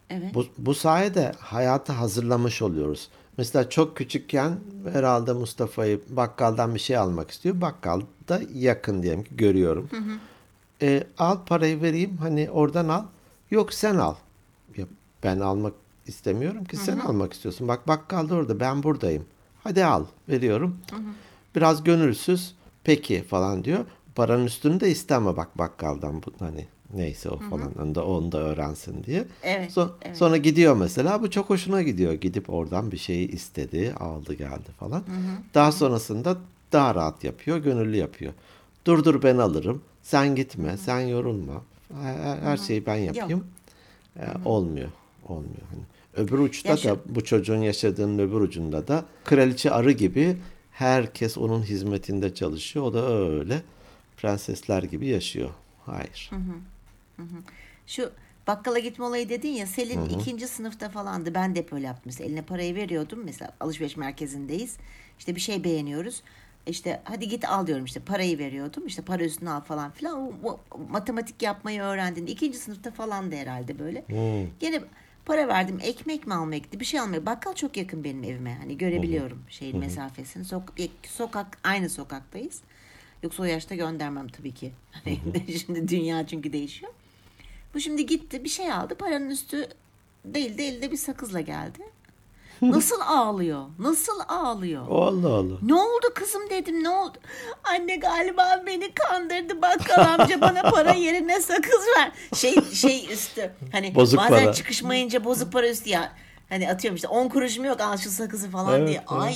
Evet. 0.10 0.34
Bu, 0.36 0.46
bu 0.58 0.74
sayede 0.74 1.32
hayatı 1.40 1.94
hazırlamış 1.94 2.62
oluyoruz. 2.62 3.10
Mesela 3.38 3.70
çok 3.70 3.98
küçükken 3.98 4.60
herhalde 4.94 5.34
Mustafa'yı 5.34 6.02
bakkaldan 6.10 6.76
bir 6.76 6.80
şey 6.80 6.98
almak 6.98 7.32
istiyor. 7.32 7.62
Bakkalda 7.62 8.42
yakın 8.54 9.04
diyelim 9.04 9.24
ki 9.24 9.36
görüyorum. 9.36 9.90
E, 10.82 11.04
al 11.18 11.38
parayı 11.46 11.82
vereyim 11.82 12.18
hani 12.18 12.50
oradan 12.52 12.90
al. 12.90 13.04
Yok 13.52 13.74
sen 13.74 13.96
al. 13.96 14.16
Ya, 14.78 14.86
ben 15.24 15.40
almak 15.40 15.74
istemiyorum 16.08 16.66
ki 16.66 16.78
sen 16.78 17.00
almak 17.00 17.34
istiyorsun. 17.34 17.68
Bak 17.68 17.88
bakkal 17.88 18.30
da 18.30 18.36
orada 18.36 18.60
ben 18.60 18.84
buradayım. 18.84 19.26
Hadi 19.64 19.86
al 19.86 20.06
veriyorum. 20.30 20.78
Biraz 21.56 21.84
gönülsüz 21.84 22.56
peki 22.84 23.24
falan 23.24 23.64
diyor. 23.64 23.86
Paranın 24.16 24.46
üstünü 24.46 24.80
de 24.80 24.92
isteme 24.92 25.38
bak 25.38 25.58
bakkaldan 25.58 26.24
bu 26.24 26.32
hani 26.40 26.68
neyse 26.96 27.30
o 27.30 27.38
falan 27.38 27.72
onu 27.82 27.96
da 27.96 28.06
onu 28.06 28.32
da 28.32 28.38
öğrensin 28.38 29.04
diye. 29.04 29.26
Evet, 29.44 29.72
Son- 29.72 29.92
evet. 30.02 30.18
Sonra 30.18 30.38
gidiyor 30.38 30.76
mesela 30.76 31.22
bu 31.22 31.32
çok 31.32 31.50
hoşuna 31.50 31.82
gidiyor. 31.82 32.14
Gidip 32.14 32.50
oradan 32.50 32.92
bir 32.92 32.98
şeyi 32.98 33.32
istedi, 33.32 33.94
aldı 34.00 34.34
geldi 34.34 34.72
falan. 34.80 35.04
Daha 35.54 35.72
sonrasında 35.72 36.38
daha 36.72 36.96
rahat 36.96 37.24
yapıyor, 37.24 37.58
gönüllü 37.58 37.98
yapıyor. 37.98 38.34
Dur 38.86 39.04
dur 39.04 39.24
ben 39.24 39.38
alırım. 39.38 39.82
Sen 40.04 40.36
gitme, 40.36 40.78
sen 40.78 41.00
yorulma. 41.00 41.62
Her, 42.02 42.38
her 42.38 42.58
şeyi 42.58 42.86
ben 42.86 42.96
yapayım. 42.96 43.44
Ee, 44.20 44.22
olmuyor. 44.46 44.90
Olmuyor. 45.28 45.62
Hani 45.70 45.82
öbür 46.28 46.40
uçta 46.40 46.70
Yaşa- 46.70 46.96
da 46.96 47.00
bu 47.06 47.24
çocuğun 47.24 47.62
yaşadığının 47.62 48.20
öbür 48.20 48.42
ucunda 48.42 48.88
da 48.88 49.06
kraliçe 49.24 49.72
arı 49.72 49.92
gibi 49.92 50.38
herkes 50.72 51.38
onun 51.38 51.64
hizmetinde 51.64 52.34
çalışıyor. 52.34 52.86
O 52.86 52.94
da 52.94 53.08
öyle 53.08 53.62
prensesler 54.18 54.84
gibi 54.84 55.08
yaşıyor. 55.08 55.50
Hayır. 55.86 56.32
Şu 57.88 58.12
bakkala 58.48 58.80
gitme 58.80 59.06
olayı 59.06 59.30
dedin 59.30 59.50
ya 59.50 59.68
Selin 59.68 60.00
ikinci 60.20 60.48
sınıfta 60.48 60.90
falandı. 60.90 61.34
Ben 61.34 61.56
de 61.56 61.60
hep 61.60 61.74
öyle 61.74 61.86
yaptım. 61.86 62.04
Mesela 62.06 62.28
eline 62.28 62.42
parayı 62.42 62.76
veriyordum. 62.76 63.22
Mesela 63.26 63.52
alışveriş 63.60 63.98
merkezindeyiz. 63.98 64.78
İşte 65.20 65.36
bir 65.36 65.42
şey 65.42 65.64
beğeniyoruz. 65.64 66.24
İşte 66.68 67.02
hadi 67.04 67.28
git 67.30 67.50
al 67.50 67.68
diyorum 67.68 67.86
işte 67.86 68.00
parayı 68.00 68.38
veriyordum. 68.38 68.88
İşte 68.88 69.02
para 69.02 69.24
üstüne 69.24 69.50
al 69.50 69.62
falan 69.62 69.92
filan. 69.92 70.22
O, 70.22 70.34
o 70.44 70.60
matematik 70.90 71.42
yapmayı 71.42 71.82
öğrendin. 71.82 72.26
İkinci 72.28 72.58
sınıfta 72.58 72.92
falan 72.92 73.32
da 73.32 73.36
herhalde 73.36 73.80
böyle. 73.80 74.06
Gene 74.60 74.82
para 75.26 75.48
verdim. 75.48 75.80
Ekmek 75.82 76.28
mi 76.28 76.34
almaya 76.34 76.58
gitti? 76.58 76.80
Bir 76.80 76.86
şey 76.86 77.00
almaya. 77.00 77.26
Bakkal 77.26 77.54
çok 77.54 77.78
yakın 77.78 78.04
benim 78.04 78.24
evime. 78.24 78.54
Hani 78.56 78.78
görebiliyorum 78.78 79.44
şeyin 79.50 79.78
mesafesini. 79.80 80.44
Sok- 80.44 80.90
sokak 81.08 81.58
aynı 81.64 81.90
sokaktayız. 81.90 82.62
Yoksa 83.24 83.44
o 83.44 83.46
yaşta 83.46 83.76
göndermem 83.76 84.28
tabii 84.28 84.52
ki. 84.54 84.72
Hani 84.92 85.20
şimdi 85.68 85.88
dünya 85.88 86.28
çünkü 86.28 86.54
değişiyor. 86.54 86.92
Bu 87.74 87.80
şimdi 87.80 88.06
gitti 88.06 88.44
bir 88.44 88.50
şey 88.50 88.72
aldı. 88.74 88.96
Paranın 88.96 89.30
üstü 89.30 89.68
değil 90.26 90.58
de 90.58 90.68
elde 90.68 90.92
bir 90.92 90.98
sakızla 90.98 91.42
geldi. 91.42 91.80
Nasıl 92.62 93.00
ağlıyor? 93.06 93.66
Nasıl 93.80 94.20
ağlıyor? 94.28 94.88
Allah 94.90 95.34
Allah. 95.34 95.54
Ne 95.62 95.74
oldu 95.74 96.06
kızım 96.16 96.50
dedim 96.50 96.84
ne 96.84 96.90
oldu? 96.90 97.18
Anne 97.64 97.96
galiba 97.96 98.64
beni 98.68 98.94
kandırdı 98.94 99.62
bakkal 99.62 100.14
amca 100.20 100.42
bana 100.42 100.62
para 100.62 100.94
yerine 100.94 101.42
sakız 101.42 101.82
ver. 101.98 102.12
Şey 102.36 102.62
şey 102.74 103.14
üstü 103.14 103.52
hani 103.72 103.96
Bozuk 103.96 104.20
bazen 104.20 104.44
para. 104.44 104.54
çıkışmayınca 104.54 105.24
bozuk 105.26 105.54
para 105.54 105.70
üstü 105.70 105.90
ya. 105.90 106.12
Hani 106.50 106.70
atıyorum 106.70 106.96
işte 106.96 107.08
10 107.08 107.30
kuruşum 107.30 107.66
yok 107.66 107.82
al 107.82 107.98
şu 107.98 108.10
sakızı 108.12 108.50
falan 108.50 108.80
Evet, 108.80 108.88
diye. 108.88 108.98
evet. 108.98 109.22
Ay 109.22 109.36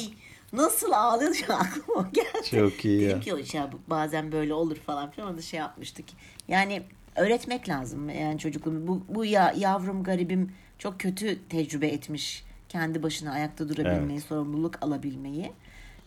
nasıl 0.54 0.92
ağlıyor 0.92 1.34
şu 1.34 1.54
aklıma 1.54 2.10
geldi. 2.14 2.50
Çok 2.52 2.86
iyi 2.86 3.02
ya. 3.04 3.10
Dedim 3.22 3.44
ki 3.44 3.60
bu- 3.72 3.80
bazen 3.90 4.32
böyle 4.32 4.54
olur 4.54 4.76
falan 4.78 5.12
filan 5.12 5.38
da 5.38 5.42
şey 5.42 5.60
yapmıştık. 5.60 6.06
Yani 6.48 6.84
öğretmek 7.18 7.70
lazım 7.70 8.10
yani 8.10 8.40
çocukluğum. 8.40 8.88
Bu, 8.88 9.04
bu 9.10 9.26
ya, 9.26 9.54
yavrum 9.58 10.04
garibim 10.04 10.52
çok 10.78 11.00
kötü 11.00 11.48
tecrübe 11.50 11.88
etmiş. 11.88 12.44
Kendi 12.70 13.04
başına 13.04 13.32
ayakta 13.32 13.70
durabilmeyi, 13.70 14.22
sorumluluk 14.22 14.84
alabilmeyi. 14.84 15.52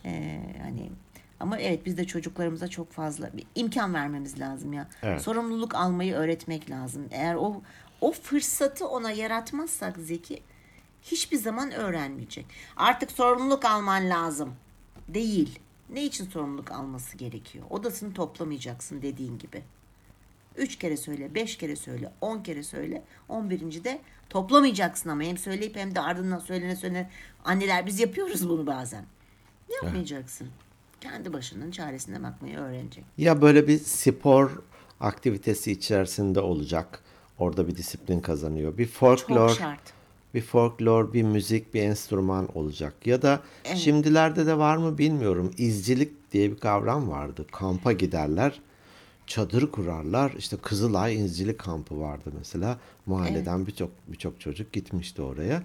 Ee, 0.05 0.41
hani 0.61 0.89
ama 1.39 1.59
evet 1.59 1.85
biz 1.85 1.97
de 1.97 2.07
çocuklarımıza 2.07 2.67
çok 2.67 2.91
fazla 2.91 3.29
bir 3.37 3.45
imkan 3.55 3.93
vermemiz 3.93 4.39
lazım 4.39 4.73
ya. 4.73 4.87
Evet. 5.03 5.21
Sorumluluk 5.21 5.75
almayı 5.75 6.13
öğretmek 6.13 6.69
lazım. 6.69 7.07
Eğer 7.11 7.35
o 7.35 7.61
o 8.01 8.11
fırsatı 8.11 8.87
ona 8.87 9.11
yaratmazsak 9.11 9.97
Zeki 9.97 10.43
hiçbir 11.01 11.37
zaman 11.37 11.71
öğrenmeyecek. 11.71 12.45
Artık 12.77 13.11
sorumluluk 13.11 13.65
alman 13.65 14.09
lazım. 14.09 14.53
Değil. 15.07 15.59
Ne 15.89 16.03
için 16.03 16.25
sorumluluk 16.25 16.71
alması 16.71 17.17
gerekiyor? 17.17 17.65
Odasını 17.69 18.13
toplamayacaksın 18.13 19.01
dediğin 19.01 19.37
gibi. 19.37 19.63
Üç 20.57 20.75
kere 20.75 20.97
söyle, 20.97 21.35
beş 21.35 21.57
kere 21.57 21.75
söyle, 21.75 22.11
on 22.21 22.43
kere 22.43 22.63
söyle. 22.63 23.03
On 23.29 23.49
birinci 23.49 23.83
de 23.83 24.01
toplamayacaksın 24.29 25.09
ama 25.09 25.23
hem 25.23 25.37
söyleyip 25.37 25.75
hem 25.75 25.95
de 25.95 26.01
ardından 26.01 26.39
söylene 26.39 26.75
söylene. 26.75 27.09
Anneler 27.45 27.85
biz 27.85 27.99
yapıyoruz 27.99 28.49
bunu 28.49 28.67
bazen. 28.67 29.05
Yapmayacaksın. 29.83 30.47
Kendi 31.01 31.33
başının 31.33 31.71
çaresine 31.71 32.23
bakmayı 32.23 32.57
öğrenecek. 32.57 33.03
Ya 33.17 33.41
böyle 33.41 33.67
bir 33.67 33.77
spor 33.79 34.51
aktivitesi 34.99 35.71
içerisinde 35.71 36.39
olacak. 36.39 36.99
Orada 37.39 37.67
bir 37.67 37.75
disiplin 37.75 38.19
kazanıyor. 38.19 38.77
Bir 38.77 38.85
folklor, 38.87 39.49
Çok 39.49 39.57
şart. 39.57 39.79
bir 40.33 40.41
folklor, 40.41 41.13
bir 41.13 41.23
müzik, 41.23 41.73
bir 41.73 41.81
enstrüman 41.81 42.57
olacak. 42.57 42.93
Ya 43.07 43.21
da 43.21 43.39
şimdilerde 43.75 44.45
de 44.45 44.57
var 44.57 44.77
mı 44.77 44.97
bilmiyorum. 44.97 45.51
İzcilik 45.57 46.31
diye 46.31 46.51
bir 46.51 46.57
kavram 46.57 47.09
vardı. 47.09 47.45
Kampa 47.51 47.91
giderler, 47.91 48.61
çadır 49.31 49.71
kurarlar. 49.71 50.31
İşte 50.37 50.57
Kızılay 50.57 51.25
İzcilik 51.25 51.59
kampı 51.59 51.99
vardı 51.99 52.31
mesela. 52.37 52.77
Mahalleden 53.05 53.67
birçok 53.67 53.89
birçok 54.07 54.39
çocuk 54.39 54.73
gitmişti 54.73 55.21
oraya. 55.21 55.63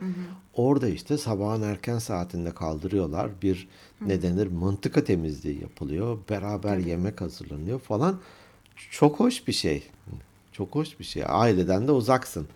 Orada 0.55 0.89
işte 0.89 1.19
sabahın 1.19 1.63
erken 1.63 1.99
saatinde 1.99 2.55
kaldırıyorlar. 2.55 3.31
Bir 3.43 3.69
ne 4.01 4.23
denir 4.23 4.47
mıntıka 4.47 5.05
temizliği 5.05 5.61
yapılıyor. 5.61 6.19
Beraber 6.31 6.77
yemek 6.79 7.21
hazırlanıyor 7.21 7.81
falan. 7.81 8.21
Çok 8.91 9.21
hoş 9.21 9.47
bir 9.49 9.53
şey. 9.53 9.83
Çok 10.53 10.75
hoş 10.75 11.01
bir 11.01 11.05
şey. 11.05 11.23
Aileden 11.27 11.89
de 11.89 11.93
uzaksın. 11.93 12.49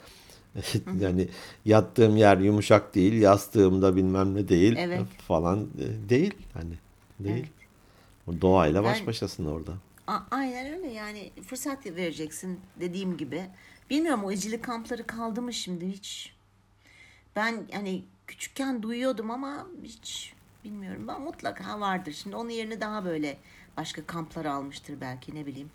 yani 1.00 1.28
yattığım 1.64 2.16
yer 2.16 2.38
yumuşak 2.38 2.94
değil, 2.94 3.12
yastığımda 3.12 3.96
bilmem 3.96 4.34
ne 4.34 4.48
değil 4.48 4.76
Evet. 4.78 5.02
falan 5.28 5.58
e, 5.58 6.08
değil 6.08 6.34
hani 6.54 6.74
değil. 7.20 7.46
O 8.26 8.40
Doğayla 8.40 8.84
baş 8.84 9.06
başasın 9.06 9.46
orada. 9.46 9.72
A- 10.10 10.26
aynen 10.30 10.72
öyle 10.72 10.92
yani 10.92 11.30
fırsat 11.46 11.86
vereceksin 11.86 12.60
dediğim 12.80 13.16
gibi. 13.16 13.42
Bilmiyorum 13.90 14.24
o 14.24 14.32
izcilik 14.32 14.64
kampları 14.64 15.06
kaldı 15.06 15.42
mı 15.42 15.52
şimdi 15.52 15.88
hiç. 15.88 16.32
Ben 17.36 17.68
hani 17.72 18.04
küçükken 18.26 18.82
duyuyordum 18.82 19.30
ama 19.30 19.66
hiç 19.84 20.32
bilmiyorum. 20.64 21.08
Ben 21.08 21.20
mutlaka 21.20 21.80
vardır. 21.80 22.12
Şimdi 22.12 22.36
onun 22.36 22.50
yerine 22.50 22.80
daha 22.80 23.04
böyle 23.04 23.36
başka 23.76 24.06
kamplar 24.06 24.44
almıştır 24.44 25.00
belki 25.00 25.34
ne 25.34 25.46
bileyim. 25.46 25.70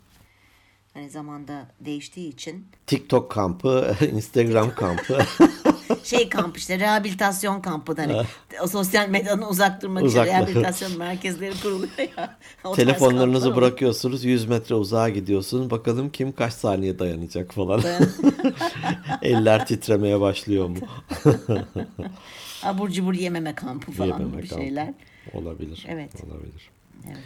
Hani 0.94 1.10
zamanda 1.10 1.68
değiştiği 1.80 2.28
için. 2.32 2.66
TikTok 2.86 3.30
kampı, 3.30 3.96
Instagram 4.12 4.74
kampı. 4.74 5.18
Şey 6.04 6.28
kamp 6.28 6.56
işte 6.56 6.78
rehabilitasyon 6.78 7.60
kampı 7.60 7.96
da 7.96 8.02
hani 8.02 8.22
o 8.62 8.66
sosyal 8.66 9.08
medyadan 9.08 9.50
uzak 9.50 9.82
durmak 9.82 10.02
için 10.02 10.08
Uzak- 10.08 10.26
rehabilitasyon 10.26 10.98
merkezleri 10.98 11.60
kuruluyor 11.62 11.90
ya. 12.16 12.38
Telefonlarınızı 12.74 13.56
bırakıyorsunuz 13.56 14.24
100 14.24 14.46
metre 14.46 14.74
uzağa 14.74 15.08
gidiyorsunuz. 15.08 15.70
Bakalım 15.70 16.10
kim 16.10 16.32
kaç 16.32 16.52
saniye 16.52 16.98
dayanacak 16.98 17.54
falan. 17.54 17.82
Eller 19.22 19.66
titremeye 19.66 20.20
başlıyor 20.20 20.68
mu? 20.68 20.76
Abur 22.62 22.90
cubur 22.90 23.14
yememe 23.14 23.54
kampı 23.54 23.92
falan 23.92 24.06
Yememe 24.06 24.42
bir 24.42 24.48
kampı. 24.48 24.64
şeyler. 24.64 24.94
Olabilir. 25.34 25.86
Evet. 25.88 26.10
Olabilir. 26.26 26.70
Evet. 27.06 27.18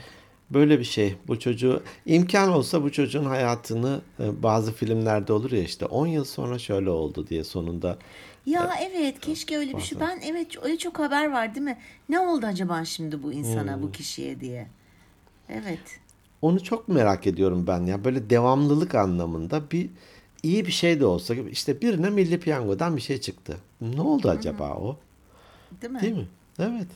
Böyle 0.50 0.78
bir 0.78 0.84
şey. 0.84 1.14
Bu 1.28 1.38
çocuğu 1.38 1.82
imkan 2.06 2.48
olsa 2.52 2.82
bu 2.82 2.92
çocuğun 2.92 3.24
hayatını 3.24 4.00
e, 4.20 4.42
bazı 4.42 4.72
filmlerde 4.72 5.32
olur 5.32 5.52
ya 5.52 5.62
işte 5.62 5.86
10 5.86 6.06
yıl 6.06 6.24
sonra 6.24 6.58
şöyle 6.58 6.90
oldu 6.90 7.26
diye 7.26 7.44
sonunda 7.44 7.98
Ya 8.46 8.74
evet 8.80 9.20
keşke 9.20 9.58
öyle 9.58 9.76
bir 9.76 9.82
şey. 9.82 10.00
Ben 10.00 10.20
evet 10.24 10.56
öyle 10.62 10.78
çok 10.78 10.98
haber 10.98 11.30
var 11.32 11.54
değil 11.54 11.64
mi? 11.64 11.78
Ne 12.08 12.20
oldu 12.20 12.46
acaba 12.46 12.84
şimdi 12.84 13.22
bu 13.22 13.32
insana, 13.32 13.74
Hmm. 13.76 13.82
bu 13.82 13.92
kişiye 13.92 14.40
diye. 14.40 14.66
Evet. 15.48 16.00
Onu 16.42 16.62
çok 16.62 16.88
merak 16.88 17.26
ediyorum 17.26 17.66
ben 17.66 17.86
ya. 17.86 18.04
Böyle 18.04 18.30
devamlılık 18.30 18.94
anlamında 18.94 19.70
bir 19.70 19.90
iyi 20.42 20.66
bir 20.66 20.72
şey 20.72 21.00
de 21.00 21.06
olsa 21.06 21.34
işte 21.34 21.80
birine 21.80 22.10
Milli 22.10 22.40
Piyango'dan 22.40 22.96
bir 22.96 23.00
şey 23.02 23.20
çıktı. 23.20 23.56
Ne 23.80 24.00
oldu 24.00 24.30
acaba 24.30 24.74
o? 24.74 24.96
Değil 25.82 25.92
mi? 25.92 26.00
Değil 26.02 26.14
mi? 26.16 26.28
Evet. 26.58 26.86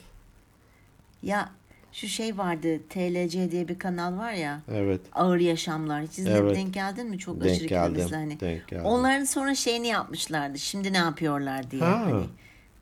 Ya 1.23 1.51
şu 1.95 2.09
şey 2.09 2.39
vardı 2.39 2.79
TLC 2.89 3.51
diye 3.51 3.69
bir 3.69 3.79
kanal 3.79 4.19
var 4.19 4.33
ya. 4.33 4.61
Evet. 4.73 5.01
Ağır 5.13 5.39
Yaşamlar. 5.39 6.03
Hiç 6.03 6.19
izledin, 6.19 6.37
Evet. 6.37 6.57
denk 6.57 6.75
geldin 6.75 7.07
mi? 7.07 7.19
Çok 7.19 7.41
Denk 7.41 7.53
aşırı 7.53 7.67
geldim, 7.67 7.95
kilomuzda 7.95 8.17
hani. 8.17 8.41
denk 8.41 8.69
geldim. 8.69 8.85
Onların 8.85 9.25
sonra 9.25 9.55
şeyini 9.55 9.87
yapmışlardı. 9.87 10.59
Şimdi 10.59 10.93
ne 10.93 10.97
yapıyorlar 10.97 11.71
diye. 11.71 11.83
Ha. 11.83 12.01
Hani 12.05 12.25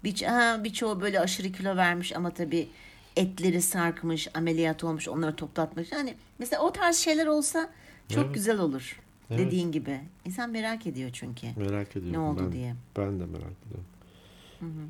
bir, 0.04 0.22
ha, 0.22 0.60
birçoğu 0.64 1.00
böyle 1.00 1.20
aşırı 1.20 1.52
kilo 1.52 1.76
vermiş 1.76 2.16
ama 2.16 2.30
tabii 2.30 2.68
etleri 3.16 3.62
sarkmış, 3.62 4.28
ameliyat 4.34 4.84
olmuş, 4.84 5.08
onları 5.08 5.36
toplatmış. 5.36 5.92
Yani 5.92 6.14
mesela 6.38 6.62
o 6.62 6.72
tarz 6.72 6.96
şeyler 6.96 7.26
olsa 7.26 7.70
çok 8.08 8.24
Evet. 8.24 8.34
güzel 8.34 8.58
olur. 8.58 9.00
Evet. 9.30 9.40
Dediğin 9.40 9.72
gibi. 9.72 10.00
İnsan 10.24 10.50
merak 10.50 10.86
ediyor 10.86 11.10
çünkü. 11.12 11.46
Merak 11.56 11.90
ediyorum. 11.90 12.12
Ne 12.12 12.18
oldu 12.18 12.42
ben, 12.44 12.52
diye. 12.52 12.74
Ben 12.96 13.20
de 13.20 13.24
merak 13.26 13.56
ediyorum. 13.66 13.86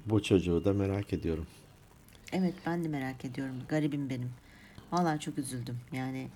Bu 0.06 0.22
çocuğu 0.22 0.64
da 0.64 0.72
merak 0.72 1.12
ediyorum. 1.12 1.46
Evet 2.32 2.54
ben 2.66 2.84
de 2.84 2.88
merak 2.88 3.24
ediyorum. 3.24 3.54
Garibim 3.68 4.10
benim. 4.10 4.30
Vallahi 4.92 5.20
çok 5.20 5.38
üzüldüm. 5.38 5.80
Yani 5.92 6.28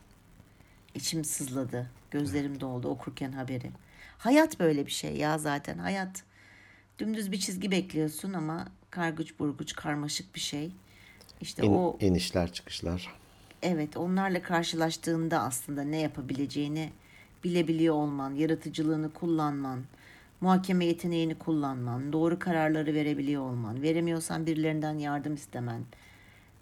içim 0.94 1.24
sızladı. 1.24 1.90
Gözlerim 2.10 2.60
doldu 2.60 2.88
okurken 2.88 3.32
haberi. 3.32 3.70
Hayat 4.18 4.60
böyle 4.60 4.86
bir 4.86 4.90
şey 4.92 5.16
ya 5.16 5.38
zaten. 5.38 5.78
Hayat 5.78 6.22
dümdüz 6.98 7.32
bir 7.32 7.38
çizgi 7.40 7.70
bekliyorsun 7.70 8.32
ama 8.32 8.68
kargıç 8.90 9.38
burguç 9.38 9.72
karmaşık 9.74 10.34
bir 10.34 10.40
şey. 10.40 10.72
İşte 11.40 11.66
İn, 11.66 11.72
o 11.72 11.96
inişler 12.00 12.52
çıkışlar. 12.52 13.12
evet 13.62 13.96
onlarla 13.96 14.42
karşılaştığında 14.42 15.40
aslında 15.42 15.82
ne 15.84 15.96
yapabileceğini 16.00 16.92
bilebiliyor 17.44 17.94
olman, 17.94 18.34
yaratıcılığını 18.34 19.12
kullanman, 19.12 19.84
muhakeme 20.40 20.84
yeteneğini 20.84 21.34
kullanman, 21.34 22.12
doğru 22.12 22.38
kararları 22.38 22.94
verebiliyor 22.94 23.42
olman, 23.42 23.82
veremiyorsan 23.82 24.46
birilerinden 24.46 24.98
yardım 24.98 25.34
istemen. 25.34 25.82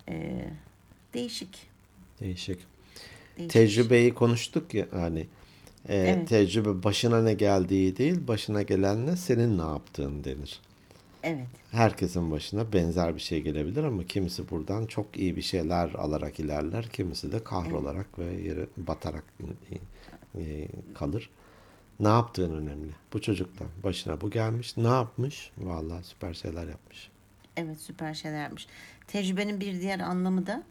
Ee, 0.08 0.44
değişik. 1.14 1.66
Değişik. 2.20 2.58
değişik. 3.38 3.52
Tecrübeyi 3.52 4.14
konuştuk 4.14 4.74
ya 4.74 4.86
hani. 4.92 5.20
e, 5.88 5.96
Evet. 5.96 6.28
Tecrübe 6.28 6.82
başına 6.82 7.22
ne 7.22 7.34
geldiği 7.34 7.96
değil, 7.96 8.28
başına 8.28 8.62
gelenle 8.62 9.16
senin 9.16 9.58
ne 9.58 9.62
yaptığın 9.62 10.24
denir. 10.24 10.60
Evet. 11.22 11.46
Herkesin 11.70 12.30
başına 12.30 12.72
benzer 12.72 13.14
bir 13.14 13.20
şey 13.20 13.40
gelebilir 13.42 13.84
ama 13.84 14.04
kimisi 14.04 14.50
buradan 14.50 14.86
çok 14.86 15.16
iyi 15.16 15.36
bir 15.36 15.42
şeyler 15.42 15.90
alarak 15.94 16.40
ilerler, 16.40 16.88
kimisi 16.88 17.32
de 17.32 17.44
kahrolarak 17.44 18.18
ve 18.18 18.24
yere 18.24 18.66
batarak 18.76 19.24
e, 20.38 20.68
kalır. 20.94 21.30
Ne 22.00 22.08
yaptığın 22.08 22.54
önemli. 22.62 22.90
Bu 23.12 23.20
çocuktan 23.22 23.68
başına 23.84 24.20
bu 24.20 24.30
gelmiş. 24.30 24.76
Ne 24.76 24.88
yapmış? 24.88 25.50
Vallahi 25.58 26.04
süper 26.04 26.34
şeyler 26.34 26.66
yapmış. 26.68 27.10
Evet 27.56 27.80
süper 27.80 28.14
şeyler 28.14 28.42
yapmış. 28.42 28.66
Tecrübenin 29.06 29.60
bir 29.60 29.80
diğer 29.80 30.00
anlamı 30.00 30.46
da 30.46 30.62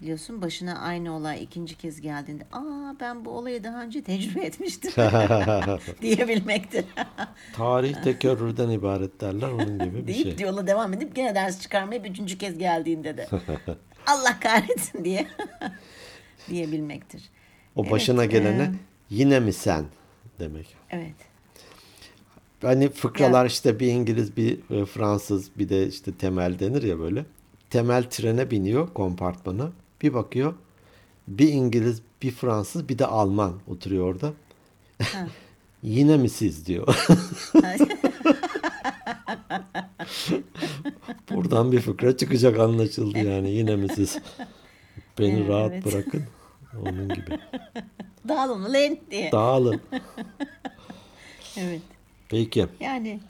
biliyorsun 0.00 0.42
başına 0.42 0.78
aynı 0.78 1.16
olay 1.16 1.42
ikinci 1.42 1.74
kez 1.78 2.00
geldiğinde 2.00 2.44
aa 2.52 2.94
ben 3.00 3.24
bu 3.24 3.30
olayı 3.30 3.64
daha 3.64 3.82
önce 3.82 4.02
tecrübe 4.02 4.40
etmiştim 4.44 4.92
diyebilmektir. 6.02 6.84
Tarih 7.52 7.94
tekerrürden 8.02 8.68
ibaret 8.70 9.20
derler 9.20 9.48
onun 9.48 9.78
gibi 9.78 9.96
bir 9.96 10.06
deyip 10.06 10.38
şey. 10.38 10.46
yola 10.46 10.66
devam 10.66 10.92
edip 10.92 11.14
gene 11.16 11.34
ders 11.34 11.60
çıkarmayı 11.62 12.00
üçüncü 12.02 12.38
kez 12.38 12.58
geldiğinde 12.58 13.16
de 13.16 13.28
Allah 14.06 14.40
kahretsin 14.40 15.04
diye 15.04 15.26
diyebilmektir. 16.50 17.22
O 17.76 17.82
Evet, 17.82 17.92
başına 17.92 18.24
gelene 18.24 18.62
e, 18.62 18.70
yine 19.10 19.40
mi 19.40 19.52
sen 19.52 19.84
demek. 20.38 20.76
Evet. 20.90 21.14
Hani 22.62 22.88
fıkralar 22.88 23.46
işte 23.46 23.80
bir 23.80 23.86
İngiliz 23.86 24.36
bir 24.36 24.58
e, 24.70 24.84
Fransız 24.84 25.50
bir 25.58 25.68
de 25.68 25.86
işte 25.86 26.12
temel 26.12 26.58
denir 26.58 26.82
ya 26.82 26.98
böyle. 26.98 27.24
Temel 27.70 28.10
trene 28.10 28.50
biniyor 28.50 28.94
kompartmana. 28.94 29.72
Bir 30.02 30.14
bakıyor 30.14 30.54
bir 31.28 31.48
İngiliz 31.48 32.02
bir 32.22 32.30
Fransız 32.30 32.88
bir 32.88 32.98
de 32.98 33.06
Alman 33.06 33.52
oturuyor 33.68 34.04
orada. 34.04 34.32
Yine 35.82 36.16
mi 36.16 36.28
siz 36.28 36.66
diyor. 36.66 37.06
Buradan 41.30 41.72
bir 41.72 41.80
fıkra 41.80 42.16
çıkacak 42.16 42.58
anlaşıldı 42.58 43.18
yani. 43.18 43.50
Yine 43.50 43.76
mi 43.76 43.88
siz? 43.94 44.18
Beni 45.18 45.38
Evet, 45.38 45.48
rahat 45.48 45.72
evet. 45.72 45.84
bırakın. 45.84 46.24
Onun 46.82 47.08
gibi. 47.08 47.38
Dağılın 48.28 48.64
lan 48.74 48.98
diye. 49.10 49.32
Dağılın. 49.32 49.80
Evet. 51.58 51.82
Peki. 52.28 52.66
Yani 52.80 53.20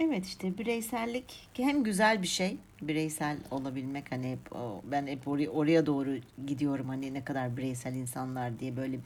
evet 0.00 0.26
işte 0.26 0.58
bireysellik 0.58 1.48
hem 1.52 1.84
güzel 1.84 2.22
bir 2.22 2.26
şey 2.26 2.56
bireysel 2.82 3.36
olabilmek 3.50 4.12
hani 4.12 4.30
hep 4.32 4.56
o, 4.56 4.80
ben 4.90 5.06
hep 5.06 5.28
oraya, 5.28 5.50
oraya 5.50 5.86
doğru 5.86 6.10
gidiyorum 6.46 6.88
hani 6.88 7.14
ne 7.14 7.24
kadar 7.24 7.56
bireysel 7.56 7.94
insanlar 7.94 8.60
diye 8.60 8.76
böyle 8.76 8.98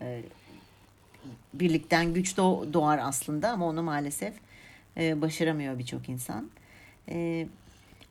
e, 0.00 0.22
birlikten 1.54 2.14
güç 2.14 2.36
doğ- 2.36 2.72
doğar 2.72 2.98
aslında 3.02 3.50
ama 3.50 3.66
onu 3.66 3.82
maalesef 3.82 4.34
e, 4.96 5.20
başaramıyor 5.20 5.78
birçok 5.78 6.08
insan. 6.08 6.50
E, 7.08 7.46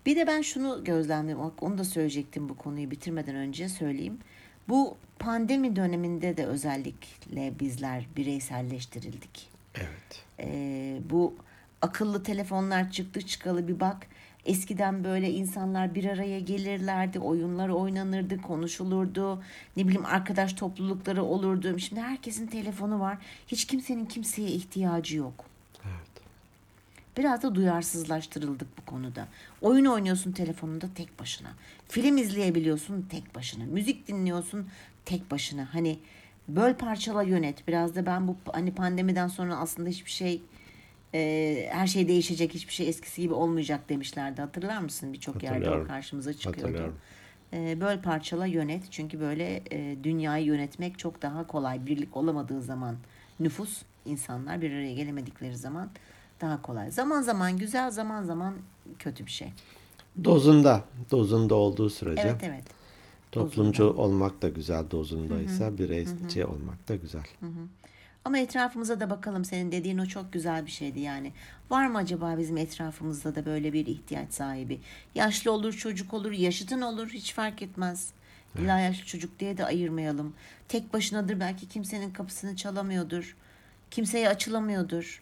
bir 0.05 0.15
de 0.15 0.27
ben 0.27 0.41
şunu 0.41 0.83
gözlemledim 0.83 1.39
onu 1.61 1.77
da 1.77 1.83
söyleyecektim 1.83 2.49
bu 2.49 2.57
konuyu 2.57 2.91
bitirmeden 2.91 3.35
önce 3.35 3.69
söyleyeyim. 3.69 4.17
Bu 4.69 4.97
pandemi 5.19 5.75
döneminde 5.75 6.37
de 6.37 6.45
özellikle 6.45 7.59
bizler 7.59 8.05
bireyselleştirildik. 8.17 9.49
Evet. 9.75 10.25
Ee, 10.39 10.99
bu 11.09 11.35
akıllı 11.81 12.23
telefonlar 12.23 12.91
çıktı 12.91 13.21
çıkalı 13.21 13.67
bir 13.67 13.79
bak. 13.79 14.07
Eskiden 14.45 15.03
böyle 15.03 15.31
insanlar 15.31 15.95
bir 15.95 16.05
araya 16.05 16.39
gelirlerdi, 16.39 17.19
oyunlar 17.19 17.69
oynanırdı, 17.69 18.41
konuşulurdu. 18.41 19.43
Ne 19.77 19.83
bileyim 19.83 20.05
arkadaş 20.05 20.53
toplulukları 20.53 21.23
olurdu. 21.23 21.79
Şimdi 21.79 22.01
herkesin 22.01 22.47
telefonu 22.47 22.99
var. 22.99 23.17
Hiç 23.47 23.65
kimsenin 23.65 24.05
kimseye 24.05 24.47
ihtiyacı 24.49 25.17
yok. 25.17 25.48
Biraz 27.19 27.43
da 27.43 27.55
duyarsızlaştırıldık 27.55 28.67
bu 28.77 28.85
konuda. 28.85 29.27
Oyun 29.61 29.85
oynuyorsun 29.85 30.31
telefonunda 30.31 30.85
tek 30.95 31.19
başına. 31.19 31.49
Film 31.87 32.17
izleyebiliyorsun 32.17 33.07
tek 33.11 33.35
başına. 33.35 33.65
Müzik 33.65 34.07
dinliyorsun 34.07 34.67
tek 35.05 35.31
başına. 35.31 35.73
Hani 35.73 35.99
böl 36.47 36.73
parçala 36.73 37.23
yönet. 37.23 37.67
Biraz 37.67 37.95
da 37.95 38.05
ben 38.05 38.27
bu 38.27 38.35
hani 38.51 38.73
pandemiden 38.75 39.27
sonra 39.27 39.57
aslında 39.57 39.89
hiçbir 39.89 40.11
şey 40.11 40.41
e, 41.13 41.69
her 41.71 41.87
şey 41.87 42.07
değişecek, 42.07 42.53
hiçbir 42.53 42.73
şey 42.73 42.89
eskisi 42.89 43.21
gibi 43.21 43.33
olmayacak 43.33 43.89
demişlerdi. 43.89 44.41
Hatırlar 44.41 44.77
mısın? 44.77 45.13
Birçok 45.13 45.43
yerde 45.43 45.69
o 45.69 45.87
karşımıza 45.87 46.33
çıkıyordu. 46.33 46.93
E, 47.53 47.81
böl 47.81 48.01
parçala 48.01 48.45
yönet. 48.45 48.91
Çünkü 48.91 49.19
böyle 49.19 49.63
e, 49.71 50.03
dünyayı 50.03 50.45
yönetmek 50.45 50.99
çok 50.99 51.21
daha 51.21 51.47
kolay. 51.47 51.85
Birlik 51.85 52.17
olamadığı 52.17 52.61
zaman 52.61 52.95
nüfus, 53.39 53.81
insanlar 54.05 54.61
bir 54.61 54.71
araya 54.71 54.93
gelemedikleri 54.93 55.57
zaman 55.57 55.89
daha 56.41 56.61
kolay. 56.61 56.91
Zaman 56.91 57.21
zaman 57.21 57.57
güzel, 57.57 57.91
zaman 57.91 58.23
zaman 58.23 58.53
kötü 58.99 59.25
bir 59.25 59.31
şey. 59.31 59.53
Dozunda, 60.23 60.83
dozunda 61.11 61.55
olduğu 61.55 61.89
sürece 61.89 62.21
Evet 62.21 62.41
evet. 62.43 62.63
toplumcu 63.31 63.83
olmak 63.89 64.41
da 64.41 64.49
güzel 64.49 64.91
dozundaysa 64.91 65.77
bireyci 65.77 66.45
olmak 66.45 66.87
da 66.87 66.95
güzel. 66.95 67.25
Ama 68.25 68.37
etrafımıza 68.37 68.99
da 68.99 69.09
bakalım 69.09 69.45
senin 69.45 69.71
dediğin 69.71 69.97
o 69.97 70.05
çok 70.05 70.33
güzel 70.33 70.65
bir 70.65 70.71
şeydi 70.71 70.99
yani. 70.99 71.31
Var 71.69 71.87
mı 71.87 71.97
acaba 71.97 72.37
bizim 72.37 72.57
etrafımızda 72.57 73.35
da 73.35 73.45
böyle 73.45 73.73
bir 73.73 73.85
ihtiyaç 73.85 74.33
sahibi? 74.33 74.79
Yaşlı 75.15 75.51
olur, 75.51 75.73
çocuk 75.73 76.13
olur, 76.13 76.31
yaşıtın 76.31 76.81
olur 76.81 77.07
hiç 77.07 77.33
fark 77.33 77.61
etmez. 77.61 78.11
İlla 78.59 78.79
yaşlı 78.79 79.05
çocuk 79.05 79.39
diye 79.39 79.57
de 79.57 79.65
ayırmayalım. 79.65 80.33
Tek 80.67 80.93
başınadır 80.93 81.39
belki 81.39 81.67
kimsenin 81.67 82.11
kapısını 82.11 82.55
çalamıyordur. 82.55 83.35
Kimseye 83.91 84.29
açılamıyordur. 84.29 85.21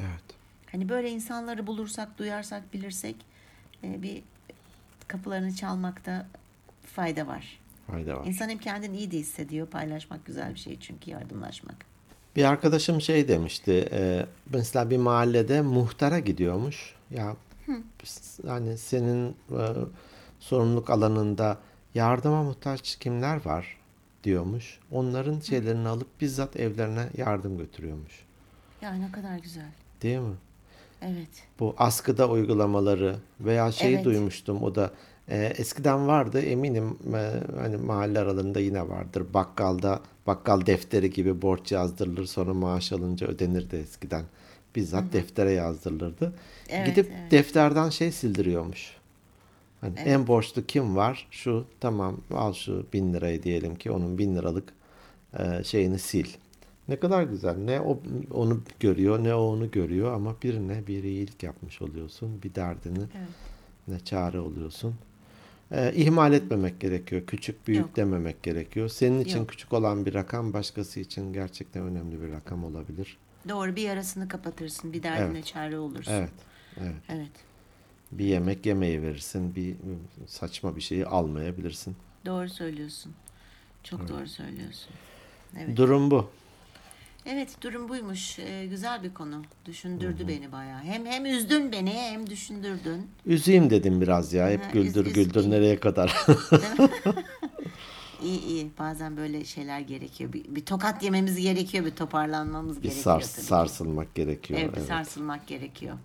Evet. 0.00 0.43
Hani 0.74 0.88
böyle 0.88 1.10
insanları 1.10 1.66
bulursak, 1.66 2.18
duyarsak, 2.18 2.72
bilirsek 2.72 3.16
e, 3.84 4.02
bir 4.02 4.22
kapılarını 5.08 5.54
çalmakta 5.54 6.26
fayda 6.86 7.26
var. 7.26 7.60
Fayda 7.86 8.16
var. 8.16 8.26
İnsan 8.26 8.48
hem 8.48 8.58
kendini 8.58 8.96
iyi 8.96 9.10
de 9.10 9.18
hissediyor. 9.18 9.66
Paylaşmak 9.66 10.26
güzel 10.26 10.54
bir 10.54 10.58
şey 10.58 10.80
çünkü 10.80 11.10
yardımlaşmak. 11.10 11.76
Bir 12.36 12.44
arkadaşım 12.44 13.00
şey 13.00 13.28
demişti. 13.28 13.88
e, 13.92 14.26
mesela 14.52 14.90
bir 14.90 14.96
mahallede 14.96 15.60
muhtara 15.62 16.18
gidiyormuş. 16.18 16.94
Ya 17.10 17.36
hani 18.46 18.78
senin 18.78 19.28
e, 19.30 19.62
sorumluluk 20.40 20.90
alanında 20.90 21.58
yardıma 21.94 22.42
muhtaç 22.42 22.96
kimler 22.96 23.44
var 23.44 23.76
diyormuş. 24.24 24.78
Onların 24.90 25.40
şeylerini 25.40 25.88
alıp 25.88 26.20
bizzat 26.20 26.56
evlerine 26.56 27.08
yardım 27.16 27.58
götürüyormuş. 27.58 28.24
Ya 28.82 28.94
ne 28.94 29.12
kadar 29.12 29.38
güzel. 29.38 29.70
Değil 30.02 30.18
mi? 30.18 30.34
Evet. 31.04 31.28
Bu 31.60 31.74
askıda 31.78 32.28
uygulamaları 32.28 33.16
veya 33.40 33.72
şeyi 33.72 33.94
Evet. 33.94 34.04
duymuştum 34.04 34.62
o 34.62 34.74
da 34.74 34.90
e, 35.28 35.44
eskiden 35.58 36.06
vardı 36.06 36.40
eminim 36.40 36.98
e, 37.14 37.30
hani 37.60 37.76
mahalle 37.76 38.18
aralarında 38.18 38.60
yine 38.60 38.88
vardır. 38.88 39.34
Bakkalda 39.34 40.00
bakkal 40.26 40.66
defteri 40.66 41.10
gibi 41.10 41.42
borç 41.42 41.72
yazdırılır 41.72 42.26
sonra 42.26 42.54
maaş 42.54 42.92
alınca 42.92 43.26
ödenirdi 43.26 43.76
eskiden. 43.76 44.24
Bizzat 44.76 45.12
deftere 45.12 45.52
yazdırılırdı. 45.52 46.32
Evet, 46.68 46.86
Gidip 46.86 47.10
evet. 47.12 47.30
defterden 47.30 47.90
şey 47.90 48.12
sildiriyormuş. 48.12 48.96
Hani 49.80 49.98
en 49.98 50.26
borçlu 50.26 50.66
kim 50.66 50.96
var? 50.96 51.28
Şu 51.30 51.64
tamam 51.80 52.16
al 52.34 52.52
şu 52.52 52.86
bin 52.92 53.14
lirayı 53.14 53.42
diyelim 53.42 53.74
ki 53.74 53.90
onun 53.90 54.18
bin 54.18 54.36
liralık 54.36 54.72
e, 55.38 55.64
şeyini 55.64 55.98
sil. 56.08 56.28
Ne 56.88 56.96
kadar 56.96 57.22
güzel. 57.22 57.56
Ne 57.56 57.80
o 57.80 58.00
onu 58.30 58.60
görüyor 58.80 59.24
ne 59.24 59.34
o 59.34 59.40
onu 59.40 59.70
görüyor 59.70 60.12
ama 60.12 60.36
birine 60.42 60.86
bir 60.86 61.04
iyilik 61.04 61.42
yapmış 61.42 61.82
oluyorsun. 61.82 62.42
Bir 62.42 62.54
derdini 62.54 62.98
Evet. 62.98 63.28
ne 63.88 64.00
çare 64.00 64.40
oluyorsun. 64.40 64.94
E, 65.70 65.92
ihmal 65.94 66.32
etmemek 66.32 66.80
gerekiyor. 66.80 67.22
Küçük 67.26 67.66
büyük 67.68 67.80
Yok. 67.80 67.96
dememek 67.96 68.42
gerekiyor. 68.42 68.88
Senin 68.88 69.20
için 69.20 69.38
Yok. 69.38 69.48
küçük 69.48 69.72
olan 69.72 70.06
bir 70.06 70.14
rakam 70.14 70.52
başkası 70.52 71.00
için 71.00 71.32
gerçekten 71.32 71.82
önemli 71.82 72.22
bir 72.22 72.32
rakam 72.32 72.64
olabilir. 72.64 73.16
Doğru 73.48 73.76
bir 73.76 73.82
yarasını 73.82 74.28
kapatırsın. 74.28 74.92
Bir 74.92 75.02
derdine 75.02 75.36
Evet. 75.38 75.46
çare 75.46 75.78
olursun. 75.78 76.12
Evet. 76.12 76.30
Evet. 76.80 76.94
Evet. 77.08 77.30
Bir 78.12 78.24
yemek 78.24 78.66
yemeyi 78.66 79.02
verirsin. 79.02 79.54
Bir 79.54 79.74
saçma 80.26 80.76
bir 80.76 80.80
şeyi 80.80 81.06
almayabilirsin. 81.06 81.96
Doğru 82.26 82.48
söylüyorsun. 82.48 83.12
Çok 83.82 84.08
doğru 84.08 84.26
söylüyorsun. 84.26 84.90
Evet. 85.58 85.76
Durum 85.76 86.10
bu. 86.10 86.28
Evet 87.26 87.62
durum 87.62 87.88
buymuş. 87.88 88.38
Ee, 88.38 88.66
güzel 88.66 89.02
bir 89.02 89.14
konu. 89.14 89.42
Düşündürdü 89.66 90.28
beni 90.28 90.52
bayağı. 90.52 90.80
Hem 90.80 91.06
hem 91.06 91.26
üzdün 91.26 91.72
beni 91.72 91.92
hem 91.92 92.30
düşündürdün. 92.30 93.10
Üzeyim 93.26 93.70
dedim 93.70 94.00
biraz 94.00 94.32
ya. 94.32 94.48
Hep 94.48 94.64
Ha, 94.64 94.70
güldür 94.70 95.06
üz- 95.06 95.12
güldür 95.12 95.40
üz- 95.40 95.50
nereye 95.50 95.80
kadar. 95.80 96.16
İyi 98.22 98.40
iyi. 98.44 98.70
Bazen 98.78 99.16
böyle 99.16 99.44
şeyler 99.44 99.80
gerekiyor. 99.80 100.32
Bir, 100.32 100.44
bir 100.44 100.64
tokat 100.64 101.02
yememiz 101.02 101.36
gerekiyor. 101.36 101.84
Bir 101.84 101.90
toparlanmamız 101.90 102.76
bir 102.76 102.82
gerekiyor. 102.82 103.04
sars, 103.04 103.34
tabii 103.34 103.44
sarsılmak 103.46 104.14
gerekiyor. 104.14 104.60
Evet, 104.60 104.72
bir 104.72 104.78
evet. 104.78 104.88
sarsılmak 104.88 105.46
gerekiyor. 105.46 105.96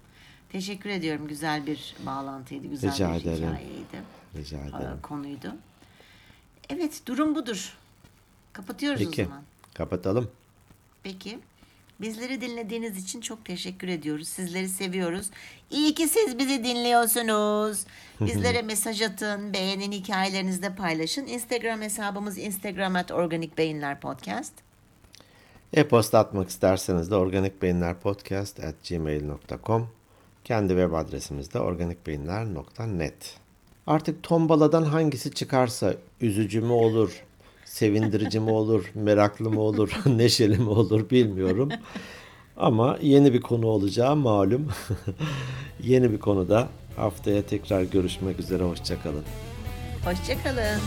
Teşekkür 0.52 0.90
ediyorum. 0.90 1.28
Güzel 1.28 1.66
bir 1.68 1.96
bağlantıydı. 2.06 2.68
Güzel 2.68 2.94
Rica 2.94 3.14
bir 3.14 3.22
ederim. 3.22 3.48
hikayeydi. 3.48 4.02
Rica 4.36 4.58
e, 4.58 4.68
ederim. 4.68 4.98
konuydu. 5.04 5.56
Evet 6.70 7.02
durum 7.06 7.36
budur. 7.36 7.78
Kapatıyoruz 8.54 9.00
Peki. 9.00 9.22
o 9.22 9.26
zaman. 9.26 9.44
Kapatalım. 9.74 10.32
Peki. 11.04 11.40
Bizleri 12.02 12.42
dinlediğiniz 12.42 13.04
için 13.04 13.22
çok 13.22 13.46
teşekkür 13.46 13.88
ediyoruz. 13.88 14.28
Sizleri 14.28 14.70
seviyoruz. 14.70 15.30
İyi 15.72 15.96
ki 15.96 16.08
siz 16.08 16.40
bizi 16.40 16.64
dinliyorsunuz. 16.64 17.86
Bizlere 18.22 18.62
mesaj 18.62 19.02
atın, 19.02 19.54
beğenin, 19.54 19.92
hikayelerinizde 19.92 20.76
paylaşın. 20.76 21.28
Instagram 21.28 21.82
hesabımız 21.82 22.38
Instagram 22.38 22.96
at 22.96 23.12
Organik 23.12 23.58
Beyinler 23.58 24.00
Podcast. 24.00 24.54
E-posta 25.74 26.20
atmak 26.20 26.50
isterseniz 26.50 27.12
de 27.12 27.16
organikbeyinlerpodcast 27.16 28.60
at 28.60 28.76
gmail.com 28.90 29.90
Kendi 30.44 30.70
web 30.70 30.94
adresimiz 30.94 31.54
de 31.54 31.60
organikbeyinler.net 31.60 33.38
Artık 33.88 34.24
tombaladan 34.24 34.84
hangisi 34.84 35.34
çıkarsa 35.34 35.94
üzücü 36.22 36.62
mü 36.62 36.72
olur, 36.72 37.24
sevindirici 37.70 38.40
mi 38.40 38.52
olur, 38.52 38.92
meraklı 38.96 39.50
mı 39.50 39.60
olur, 39.60 39.90
neşeli 40.06 40.58
mi 40.58 40.70
olur 40.70 41.10
bilmiyorum. 41.10 41.70
Ama 42.58 42.98
yeni 43.02 43.34
bir 43.34 43.42
konu 43.42 43.68
olacağı 43.68 44.16
malum. 44.16 44.68
yeni 45.84 46.12
bir 46.12 46.20
konuda 46.20 46.68
haftaya 46.96 47.42
tekrar 47.42 47.82
görüşmek 47.82 48.40
üzere. 48.40 48.64
Hoşçakalın. 48.64 49.24
Hoşçakalın. 50.06 50.80